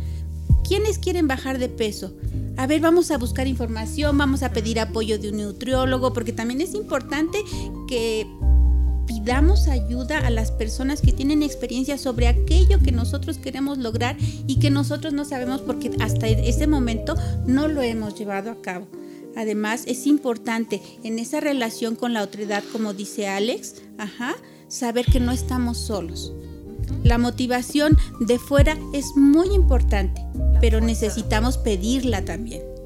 ¿Quiénes 0.67 0.97
quieren 0.99 1.27
bajar 1.27 1.59
de 1.59 1.69
peso? 1.69 2.13
A 2.57 2.67
ver, 2.67 2.81
vamos 2.81 3.11
a 3.11 3.17
buscar 3.17 3.47
información, 3.47 4.17
vamos 4.17 4.43
a 4.43 4.51
pedir 4.51 4.79
apoyo 4.79 5.19
de 5.19 5.29
un 5.29 5.37
nutriólogo, 5.37 6.11
porque 6.11 6.33
también 6.33 6.59
es 6.59 6.73
importante 6.73 7.37
que 7.87 8.27
pidamos 9.07 9.67
ayuda 9.67 10.19
a 10.19 10.29
las 10.29 10.51
personas 10.51 11.01
que 11.01 11.13
tienen 11.13 11.41
experiencia 11.41 11.97
sobre 11.97 12.27
aquello 12.27 12.79
que 12.79 12.91
nosotros 12.91 13.37
queremos 13.37 13.77
lograr 13.77 14.17
y 14.19 14.59
que 14.59 14.69
nosotros 14.69 15.13
no 15.13 15.25
sabemos 15.25 15.61
porque 15.61 15.91
hasta 15.99 16.27
ese 16.27 16.67
momento 16.67 17.15
no 17.45 17.67
lo 17.67 17.81
hemos 17.81 18.15
llevado 18.15 18.51
a 18.51 18.61
cabo. 18.61 18.87
Además, 19.35 19.83
es 19.85 20.07
importante 20.07 20.81
en 21.03 21.19
esa 21.19 21.39
relación 21.39 21.95
con 21.95 22.13
la 22.13 22.23
otredad, 22.23 22.63
como 22.71 22.93
dice 22.93 23.27
Alex, 23.27 23.75
ajá, 23.97 24.35
saber 24.67 25.05
que 25.05 25.19
no 25.19 25.31
estamos 25.31 25.77
solos. 25.77 26.33
La 27.03 27.17
motivación 27.17 27.97
de 28.19 28.39
fuera 28.39 28.77
es 28.93 29.15
muy 29.15 29.49
importante, 29.49 30.21
pero 30.59 30.81
necesitamos 30.81 31.57
pedirla 31.57 32.25
también. 32.25 32.76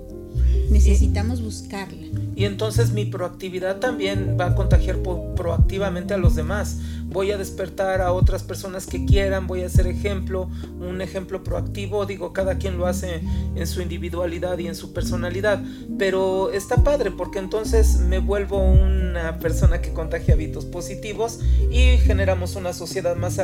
Necesitamos 0.72 1.44
buscarla. 1.44 2.08
Y 2.34 2.46
entonces 2.46 2.92
mi 2.92 3.06
proactividad 3.06 3.80
también 3.80 4.38
va 4.40 4.48
a 4.48 4.56
contagiar 4.56 5.00
proactivamente 5.36 6.14
a 6.14 6.18
los 6.18 6.36
demás. 6.36 6.78
Voy 7.12 7.32
a 7.32 7.38
despertar 7.38 8.02
a 8.02 8.14
otras 8.14 8.44
personas 8.44 8.88
que 8.88 9.06
quieran, 9.06 9.48
voy 9.48 9.62
a 9.64 9.70
ser 9.70 9.88
ejemplo, 9.88 10.50
un 10.80 11.02
ejemplo 11.02 11.44
proactivo. 11.44 12.06
Digo, 12.06 12.34
cada 12.34 12.58
quien 12.58 12.78
lo 12.78 12.88
hace 12.88 13.22
en 13.56 13.68
su 13.68 13.82
individualidad 13.82 14.58
y 14.60 14.68
en 14.68 14.76
su 14.76 14.94
personalidad. 14.94 15.64
Pero 15.98 16.52
está 16.52 16.78
padre 16.84 17.12
porque 17.12 17.40
entonces 17.40 18.00
me 18.00 18.20
vuelvo 18.20 18.64
una 18.64 19.40
persona 19.40 19.82
que 19.82 19.92
contagia 19.94 20.34
hábitos 20.34 20.66
positivos 20.66 21.40
y 21.70 21.98
generamos 21.98 22.56
una 22.56 22.74
sociedad 22.74 23.16
más, 23.16 23.36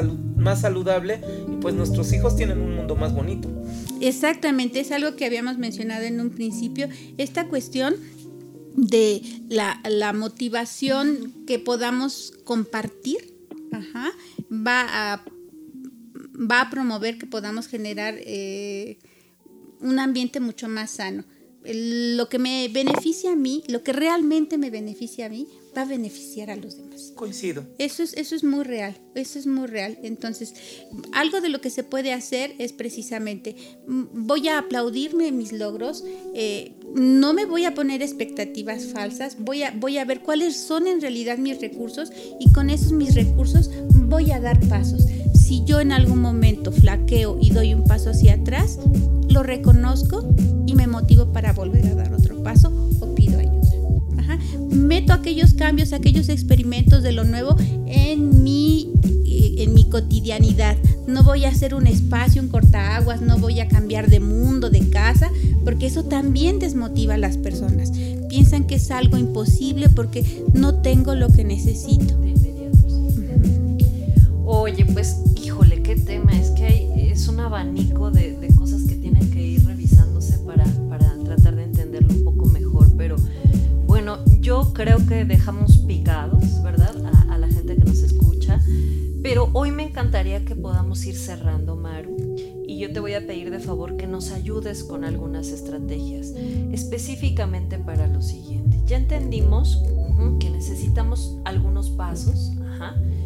saludable 0.59 1.21
y 1.47 1.57
pues 1.57 1.75
nuestros 1.75 2.11
hijos 2.13 2.35
tienen 2.35 2.59
un 2.59 2.75
mundo 2.75 2.95
más 2.95 3.13
bonito. 3.13 3.49
Exactamente, 4.01 4.79
es 4.79 4.91
algo 4.91 5.15
que 5.15 5.25
habíamos 5.25 5.57
mencionado 5.57 6.03
en 6.03 6.19
un 6.21 6.29
principio, 6.29 6.87
esta 7.17 7.47
cuestión 7.47 7.95
de 8.75 9.21
la, 9.49 10.13
motivación 10.13 11.33
que 11.47 11.59
podamos 11.59 12.33
compartir, 12.43 13.36
va, 14.51 15.13
a, 15.13 15.25
va 16.35 16.61
a 16.61 16.69
promover 16.69 17.17
que 17.17 17.25
podamos 17.25 17.67
generar 17.67 18.15
eh, 18.17 18.97
un 19.79 19.99
ambiente 19.99 20.39
mucho 20.39 20.67
más 20.67 20.91
sano. 20.91 21.25
Lo 21.63 22.29
que 22.29 22.39
me 22.39 22.69
beneficia 22.69 23.33
a 23.33 23.35
mí, 23.35 23.63
lo 23.67 23.83
que 23.83 23.91
realmente 23.91 24.57
me 24.57 24.69
beneficia 24.69 25.25
a 25.25 25.29
mí, 25.29 25.47
va 25.77 25.83
a 25.83 25.85
beneficiar 25.85 26.49
a 26.49 26.55
los 26.55 26.77
demás. 26.77 27.11
Coincido. 27.15 27.63
Eso 27.77 28.01
es, 28.01 28.13
eso 28.13 28.35
es 28.35 28.43
muy 28.43 28.63
real, 28.63 28.97
eso 29.15 29.37
es 29.37 29.45
muy 29.45 29.67
real. 29.67 29.97
Entonces, 30.01 30.55
algo 31.13 31.39
de 31.39 31.49
lo 31.49 31.61
que 31.61 31.69
se 31.69 31.83
puede 31.83 32.13
hacer 32.13 32.55
es 32.57 32.73
precisamente, 32.73 33.55
mm, 33.87 34.25
voy 34.25 34.47
a 34.47 34.57
aplaudirme 34.57 35.31
mis 35.31 35.51
logros, 35.51 36.03
eh, 36.33 36.73
no 36.95 37.33
me 37.33 37.45
voy 37.45 37.65
a 37.65 37.75
poner 37.75 38.01
expectativas 38.01 38.85
falsas, 38.87 39.37
voy 39.39 39.63
a, 39.63 39.71
voy 39.71 39.97
a 39.97 40.05
ver 40.05 40.21
cuáles 40.21 40.57
son 40.57 40.87
en 40.87 40.99
realidad 40.99 41.37
mis 41.37 41.61
recursos 41.61 42.11
y 42.39 42.51
con 42.53 42.69
esos 42.69 42.91
mis 42.91 43.13
recursos 43.13 43.69
voy 43.93 44.31
a 44.31 44.39
dar 44.39 44.59
pasos. 44.67 45.05
Si 45.35 45.63
yo 45.65 45.79
en 45.79 45.91
algún 45.91 46.21
momento 46.21 46.71
flaqueo 46.71 47.37
y 47.39 47.51
doy 47.51 47.73
un 47.73 47.83
paso 47.83 48.09
hacia 48.09 48.33
atrás, 48.33 48.79
lo 49.29 49.43
reconozco 49.43 50.27
y 50.65 50.73
me 50.73 50.87
motivo 50.87 51.31
para 51.31 51.53
volver 51.53 51.85
a 51.87 51.95
dar 51.95 52.13
otro 52.13 52.41
paso 52.41 52.71
o 52.99 53.15
pido 53.15 53.39
ayuda 53.39 53.56
meto 54.87 55.13
aquellos 55.13 55.53
cambios, 55.53 55.93
aquellos 55.93 56.29
experimentos 56.29 57.03
de 57.03 57.11
lo 57.11 57.23
nuevo 57.23 57.55
en 57.85 58.43
mi, 58.43 58.89
eh, 59.25 59.55
en 59.59 59.73
mi 59.73 59.89
cotidianidad. 59.89 60.77
No 61.07 61.23
voy 61.23 61.45
a 61.45 61.49
hacer 61.49 61.75
un 61.75 61.87
espacio, 61.87 62.41
un 62.41 62.47
cortaaguas, 62.47 63.21
no 63.21 63.37
voy 63.37 63.59
a 63.59 63.67
cambiar 63.67 64.09
de 64.09 64.19
mundo, 64.19 64.69
de 64.69 64.89
casa, 64.89 65.29
porque 65.63 65.87
eso 65.87 66.05
también 66.05 66.59
desmotiva 66.59 67.15
a 67.15 67.17
las 67.17 67.37
personas. 67.37 67.91
Piensan 68.29 68.65
que 68.65 68.75
es 68.75 68.89
algo 68.91 69.17
imposible 69.17 69.89
porque 69.89 70.23
no 70.53 70.75
tengo 70.75 71.15
lo 71.15 71.31
que 71.31 71.43
necesito. 71.43 72.15
Oye, 74.45 74.85
pues, 74.85 75.17
yo 84.47 84.71
creo 84.71 85.05
que 85.05 85.25
dejamos 85.25 85.79
picados, 85.79 86.63
¿verdad? 86.63 86.95
A, 87.29 87.37
la 87.37 87.49
gente 87.49 87.75
que 87.75 87.83
nos 87.83 87.99
escucha. 87.99 88.61
Pero 89.21 89.49
hoy 89.51 89.71
me 89.71 89.83
encantaría 89.83 90.45
que 90.45 90.55
podamos 90.55 91.05
ir 91.05 91.17
cerrando, 91.17 91.75
Maru. 91.75 92.15
Y 92.65 92.79
yo 92.79 92.93
te 92.93 93.01
voy 93.01 93.13
a 93.15 93.27
pedir 93.27 93.51
de 93.51 93.59
favor 93.59 93.97
que 93.97 94.07
nos 94.07 94.31
ayudes 94.31 94.85
con 94.85 95.03
algunas 95.03 95.49
estrategias, 95.49 96.33
específicamente 96.71 97.77
para 97.77 98.07
lo 98.07 98.21
siguiente. 98.21 98.79
Ya 98.85 98.95
entendimos 98.95 99.83
que 100.39 100.49
necesitamos 100.49 101.35
algunos 101.43 101.89
pasos. 101.89 102.53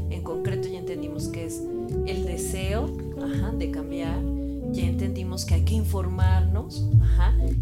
En 0.09 0.23
concreto 0.23 0.69
ya 0.69 0.79
entendimos 0.79 1.27
que 1.27 1.45
es 1.45 1.61
el 2.07 2.25
deseo 2.25 2.87
de 3.59 3.69
cambiar 3.69 4.17
ya 4.81 4.87
entendimos 4.87 5.45
que 5.45 5.53
hay 5.53 5.61
que 5.61 5.75
informarnos, 5.75 6.87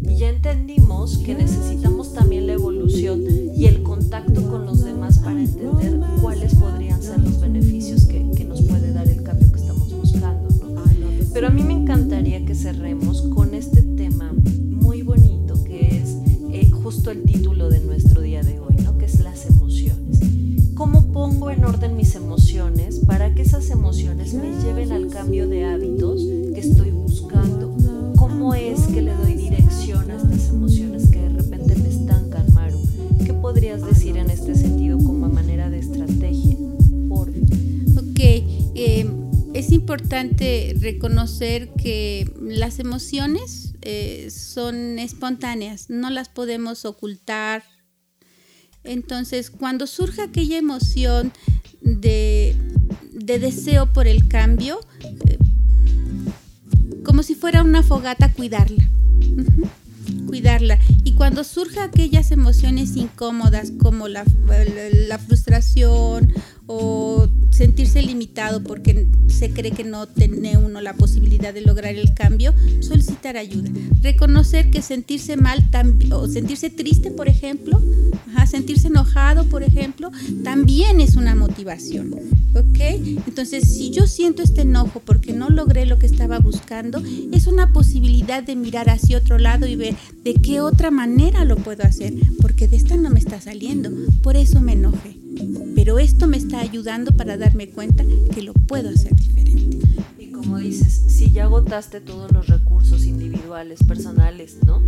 y 0.02 0.16
ya 0.16 0.30
entendimos 0.30 1.18
que 1.18 1.34
necesitamos 1.34 2.14
también 2.14 2.46
la 2.46 2.54
evolución 2.54 3.22
y 3.54 3.66
el 3.66 3.82
contacto 3.82 4.48
con 4.48 4.64
los 4.64 4.84
demás 4.84 5.18
para 5.18 5.38
entender 5.38 6.00
cuáles 6.22 6.54
podrían 6.54 7.02
ser 7.02 7.20
los 7.20 7.38
beneficios 7.38 8.06
que, 8.06 8.20
nos 8.44 8.62
puede 8.62 8.92
dar 8.92 9.06
el 9.06 9.22
cambio 9.22 9.52
que 9.52 9.60
estamos 9.60 9.94
buscando. 9.94 10.48
Pero 11.32 11.46
a 11.46 11.50
mí 11.50 11.62
me 11.62 11.74
encantaría 11.74 12.44
que 12.44 12.54
cerremos 12.54 13.22
con 13.22 13.54
este 13.54 13.82
tema 13.82 14.32
muy 14.70 15.02
bonito 15.02 15.62
que 15.62 15.98
es 15.98 16.16
eh, 16.52 16.70
justo 16.70 17.10
el 17.10 17.22
título 17.22 17.68
de 17.68 17.80
nuestro 17.80 18.22
día 18.22 18.42
de 18.42 18.58
hoy, 18.58 18.76
¿no? 18.82 18.96
que 18.98 19.04
es 19.04 19.20
las 19.20 19.46
emociones. 19.46 20.20
¿Cómo 20.74 21.12
pongo 21.12 21.50
en 21.50 21.64
orden 21.64 21.96
mis 21.96 22.14
emociones 22.14 23.00
para 23.00 23.34
que 23.34 23.42
esas 23.42 23.68
emociones 23.70 24.32
me 24.32 24.50
lleven 24.64 24.90
al 24.90 25.08
cambio 25.08 25.46
de 25.46 25.66
hábitos 25.66 26.22
que 26.54 26.60
estoy? 26.60 26.89
¿Cómo 28.50 28.60
es 28.60 28.80
que 28.88 29.00
le 29.00 29.14
doy 29.14 29.34
dirección 29.34 30.10
a 30.10 30.16
estas 30.16 30.48
emociones 30.48 31.08
que 31.08 31.20
de 31.20 31.28
repente 31.28 31.76
me 31.76 31.88
estancan, 31.88 32.52
Maru? 32.52 32.82
¿Qué 33.24 33.32
podrías 33.32 33.80
decir 33.80 34.16
en 34.16 34.28
este 34.28 34.56
sentido 34.56 34.98
como 34.98 35.28
manera 35.28 35.70
de 35.70 35.78
estrategia? 35.78 36.56
Por... 37.08 37.28
Ok, 37.28 38.18
eh, 38.18 39.08
es 39.54 39.70
importante 39.70 40.74
reconocer 40.80 41.68
que 41.74 42.28
las 42.40 42.80
emociones 42.80 43.74
eh, 43.82 44.32
son 44.32 44.98
espontáneas, 44.98 45.88
no 45.88 46.10
las 46.10 46.28
podemos 46.28 46.84
ocultar. 46.84 47.62
Entonces, 48.82 49.50
cuando 49.50 49.86
surge 49.86 50.22
aquella 50.22 50.58
emoción 50.58 51.32
de, 51.82 52.56
de 53.12 53.38
deseo 53.38 53.92
por 53.92 54.08
el 54.08 54.26
cambio, 54.26 54.80
como 57.10 57.24
si 57.24 57.34
fuera 57.34 57.64
una 57.64 57.82
fogata, 57.82 58.32
cuidarla. 58.32 58.88
Cuidarla. 60.28 60.78
Y 61.02 61.14
cuando 61.14 61.42
surjan 61.42 61.88
aquellas 61.88 62.30
emociones 62.30 62.94
incómodas 62.94 63.72
como 63.82 64.06
la, 64.06 64.24
la, 65.08 65.18
frustración 65.18 66.32
o 66.68 67.28
sentirse 67.50 68.00
limitado 68.02 68.62
porque 68.62 69.08
se 69.26 69.50
cree 69.50 69.72
que 69.72 69.82
no 69.82 70.06
tiene 70.06 70.56
uno 70.56 70.80
la 70.80 70.94
posibilidad 70.94 71.52
de 71.52 71.62
lograr 71.62 71.96
el 71.96 72.14
cambio, 72.14 72.54
solicitar 72.78 73.36
ayuda. 73.36 73.70
Reconocer 74.02 74.70
que 74.70 74.80
sentirse 74.80 75.36
mal 75.36 75.68
o 76.12 76.28
sentirse 76.28 76.70
triste, 76.70 77.10
por 77.10 77.28
ejemplo, 77.28 77.82
sentirse 78.50 78.88
enojado, 78.88 79.46
por 79.46 79.62
ejemplo, 79.62 80.10
también 80.44 81.00
es 81.00 81.16
una 81.16 81.34
motivación. 81.34 82.14
¿Ok? 82.54 82.80
Entonces, 83.26 83.72
si 83.72 83.90
yo 83.90 84.06
siento 84.06 84.42
este 84.42 84.62
enojo 84.62 85.00
porque 85.04 85.32
no 85.32 85.50
logré 85.50 85.86
lo 85.86 85.98
que 85.98 86.06
estaba 86.06 86.38
buscando, 86.40 87.02
es 87.32 87.46
una 87.46 87.72
posibilidad 87.72 88.42
de 88.42 88.56
mirar 88.56 88.90
hacia 88.90 89.18
otro 89.18 89.38
lado 89.38 89.66
y 89.66 89.76
ver 89.76 89.94
de 90.24 90.34
qué 90.34 90.60
otra 90.60 90.90
manera 90.90 91.44
lo 91.44 91.56
puedo 91.56 91.84
hacer, 91.84 92.14
porque 92.42 92.66
de 92.66 92.76
esta 92.76 92.96
no 92.96 93.10
me 93.10 93.20
está 93.20 93.40
saliendo, 93.40 93.90
por 94.22 94.36
eso 94.36 94.60
me 94.60 94.72
enojé. 94.72 95.16
Pero 95.74 95.98
esto 95.98 96.26
me 96.26 96.36
está 96.36 96.60
ayudando 96.60 97.16
para 97.16 97.36
darme 97.36 97.70
cuenta 97.70 98.04
que 98.34 98.42
lo 98.42 98.52
puedo 98.52 98.90
hacer 98.90 99.14
diferente. 99.14 99.78
Y 100.18 100.26
como 100.32 100.58
dices, 100.58 101.02
si 101.08 101.30
ya 101.30 101.44
agotaste 101.44 102.00
todos 102.00 102.32
los 102.32 102.48
recursos 102.48 103.06
individuales, 103.06 103.82
personales, 103.84 104.56
¿no? 104.64 104.82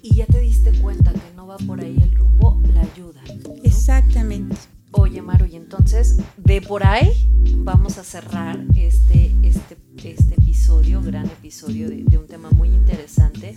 Y 0.00 0.14
ya 0.16 0.26
te 0.26 0.40
diste 0.40 0.72
cuenta 0.80 1.12
que 1.12 1.34
no 1.34 1.46
va 1.46 1.56
por 1.58 1.80
ahí 1.80 1.96
el 2.00 2.14
rumbo, 2.14 2.60
la 2.72 2.82
ayuda. 2.82 3.22
Exactamente. 3.62 4.56
Oye, 4.96 5.22
Maru, 5.22 5.46
y 5.46 5.56
entonces 5.56 6.18
de 6.36 6.62
por 6.62 6.86
ahí 6.86 7.10
vamos 7.56 7.98
a 7.98 8.04
cerrar 8.04 8.64
este, 8.76 9.34
este, 9.42 9.76
este 10.04 10.34
episodio, 10.34 11.02
gran 11.02 11.26
episodio 11.26 11.88
de, 11.88 12.04
de 12.04 12.16
un 12.16 12.28
tema 12.28 12.50
muy 12.50 12.68
interesante. 12.68 13.54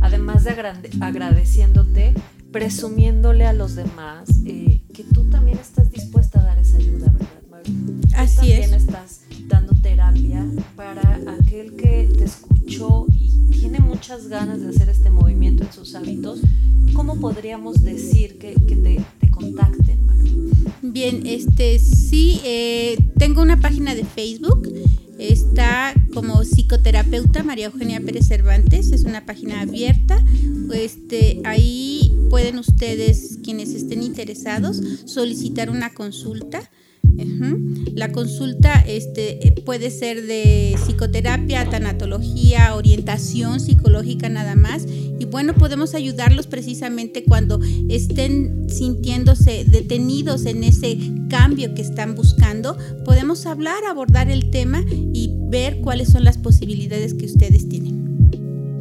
Además 0.00 0.42
de 0.42 0.50
agradeciéndote, 1.00 2.14
presumiéndole 2.50 3.46
a 3.46 3.52
los 3.52 3.76
demás 3.76 4.28
eh, 4.44 4.82
que 4.92 5.04
tú 5.04 5.30
también 5.30 5.58
estás 5.58 5.88
dispuesta 5.92 6.40
a 6.40 6.46
dar 6.46 6.58
esa 6.58 6.78
ayuda, 6.78 7.12
¿verdad, 7.12 7.42
Maru? 7.48 8.00
Así 8.16 8.36
también 8.36 8.74
estás 8.74 9.20
dando 9.46 9.74
terapia 9.80 10.44
para 10.74 11.20
aquel 11.38 11.76
que 11.76 12.10
te 12.18 12.24
escuchó 12.24 13.06
y 13.08 13.30
tiene 13.52 13.78
muchas 13.78 14.26
ganas 14.26 14.60
de 14.60 14.70
hacer 14.70 14.88
este 14.88 15.10
movimiento 15.10 15.62
en 15.62 15.72
sus 15.72 15.94
hábitos. 15.94 16.40
¿Cómo 16.92 17.20
podríamos 17.20 17.82
decir 17.82 18.38
que, 18.38 18.54
que 18.54 18.76
te? 18.76 19.04
Bien, 20.92 21.26
este 21.26 21.78
sí, 21.78 22.42
eh, 22.44 22.98
tengo 23.16 23.40
una 23.40 23.58
página 23.58 23.94
de 23.94 24.04
Facebook. 24.04 24.70
Está 25.18 25.94
como 26.12 26.44
psicoterapeuta 26.44 27.42
María 27.42 27.66
Eugenia 27.66 27.98
Pérez 27.98 28.28
Cervantes. 28.28 28.92
Es 28.92 29.04
una 29.04 29.24
página 29.24 29.62
abierta. 29.62 30.22
Este, 30.74 31.40
ahí 31.44 32.14
pueden 32.28 32.58
ustedes, 32.58 33.38
quienes 33.42 33.70
estén 33.70 34.02
interesados, 34.02 34.82
solicitar 35.06 35.70
una 35.70 35.94
consulta. 35.94 36.70
La 37.94 38.10
consulta 38.10 38.80
este, 38.80 39.54
puede 39.64 39.90
ser 39.90 40.26
de 40.26 40.74
psicoterapia, 40.76 41.68
tanatología, 41.68 42.74
orientación 42.74 43.60
psicológica 43.60 44.28
nada 44.28 44.54
más. 44.54 44.86
Y 44.86 45.24
bueno, 45.26 45.54
podemos 45.54 45.94
ayudarlos 45.94 46.46
precisamente 46.46 47.24
cuando 47.24 47.60
estén 47.88 48.66
sintiéndose 48.68 49.64
detenidos 49.64 50.46
en 50.46 50.64
ese 50.64 50.98
cambio 51.28 51.74
que 51.74 51.82
están 51.82 52.14
buscando. 52.14 52.76
Podemos 53.04 53.46
hablar, 53.46 53.84
abordar 53.84 54.30
el 54.30 54.50
tema 54.50 54.82
y 54.90 55.34
ver 55.50 55.80
cuáles 55.80 56.10
son 56.10 56.24
las 56.24 56.38
posibilidades 56.38 57.14
que 57.14 57.26
ustedes 57.26 57.68
tienen. 57.68 58.30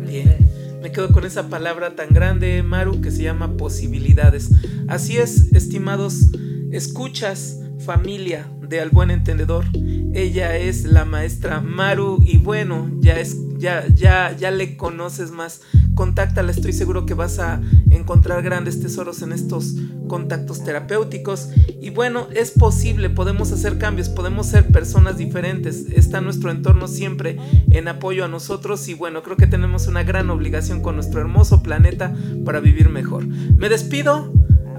Bien. 0.08 0.38
Me 0.82 0.92
quedo 0.92 1.12
con 1.12 1.26
esa 1.26 1.48
palabra 1.48 1.96
tan 1.96 2.10
grande, 2.10 2.64
Maru, 2.64 3.02
que 3.02 3.12
se 3.12 3.22
llama 3.22 3.56
posibilidades. 3.56 4.50
Así 4.88 5.18
es, 5.18 5.54
estimados 5.54 6.32
escuchas 6.72 7.61
familia 7.82 8.48
de 8.62 8.80
Al 8.80 8.90
Buen 8.90 9.12
Entendedor. 9.12 9.66
Ella 10.14 10.56
es 10.58 10.86
la 10.86 11.04
maestra 11.04 11.62
Maru 11.62 12.22
y 12.24 12.38
bueno, 12.38 12.90
ya 13.00 13.20
es 13.20 13.38
ya 13.58 13.86
ya 13.88 14.36
ya 14.38 14.52
le 14.52 14.78
conoces 14.78 15.32
más. 15.32 15.62
Contáctala, 15.94 16.52
estoy 16.52 16.74
seguro 16.74 17.06
que 17.06 17.14
vas 17.14 17.40
a 17.40 17.62
encontrar 17.90 18.42
grandes 18.42 18.80
tesoros 18.82 19.22
en 19.22 19.34
estos 19.34 19.76
contactos 20.08 20.64
terapéuticos 20.64 21.50
y 21.82 21.90
bueno, 21.90 22.28
es 22.34 22.52
posible, 22.52 23.10
podemos 23.10 23.52
hacer 23.52 23.78
cambios, 23.78 24.10
podemos 24.10 24.48
ser 24.48 24.68
personas 24.68 25.18
diferentes. 25.18 25.86
Está 25.92 26.22
nuestro 26.22 26.50
entorno 26.52 26.88
siempre 26.88 27.38
en 27.72 27.88
apoyo 27.88 28.26
a 28.26 28.28
nosotros 28.28 28.88
y 28.88 28.94
bueno, 28.94 29.22
creo 29.22 29.38
que 29.38 29.48
tenemos 29.48 29.88
una 29.88 30.04
gran 30.04 30.30
obligación 30.30 30.82
con 30.82 30.96
nuestro 30.96 31.22
hermoso 31.22 31.62
planeta 31.62 32.16
para 32.46 32.60
vivir 32.60 32.90
mejor. 32.90 33.28
Me 33.28 33.70
despido. 33.70 34.32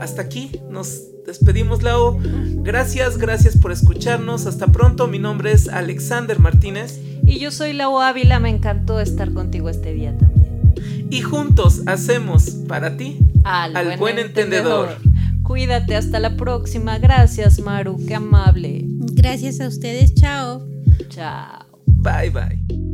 Hasta 0.02 0.22
aquí 0.22 0.50
nos 0.68 1.00
despedimos, 1.24 1.84
Lau. 1.84 2.18
Gracias, 2.56 3.18
gracias 3.18 3.56
por 3.56 3.70
escucharnos. 3.70 4.46
Hasta 4.46 4.66
pronto. 4.66 5.06
Mi 5.06 5.20
nombre 5.20 5.52
es 5.52 5.68
Alexander 5.68 6.40
Martínez. 6.40 6.98
Y 7.24 7.38
yo 7.38 7.52
soy 7.52 7.72
Lau 7.72 8.00
Ávila. 8.00 8.40
Me 8.40 8.50
encantó 8.50 8.98
estar 8.98 9.32
contigo 9.32 9.68
este 9.68 9.94
día 9.94 10.18
también. 10.18 10.74
Y 11.08 11.20
juntos 11.20 11.82
hacemos 11.86 12.50
para 12.66 12.96
ti 12.96 13.18
al, 13.44 13.96
buen, 13.96 14.18
entendedor. 14.18 14.96
Cuídate, 15.44 15.94
hasta 15.94 16.18
la 16.18 16.36
próxima. 16.36 16.98
Gracias, 16.98 17.60
Maru. 17.60 18.04
Qué 18.04 18.16
amable. 18.16 18.82
Gracias 19.12 19.60
a 19.60 19.68
ustedes. 19.68 20.14
Chao. 20.14 20.66
Chao. 21.10 21.64
Bye, 21.86 22.30
bye. 22.30 22.91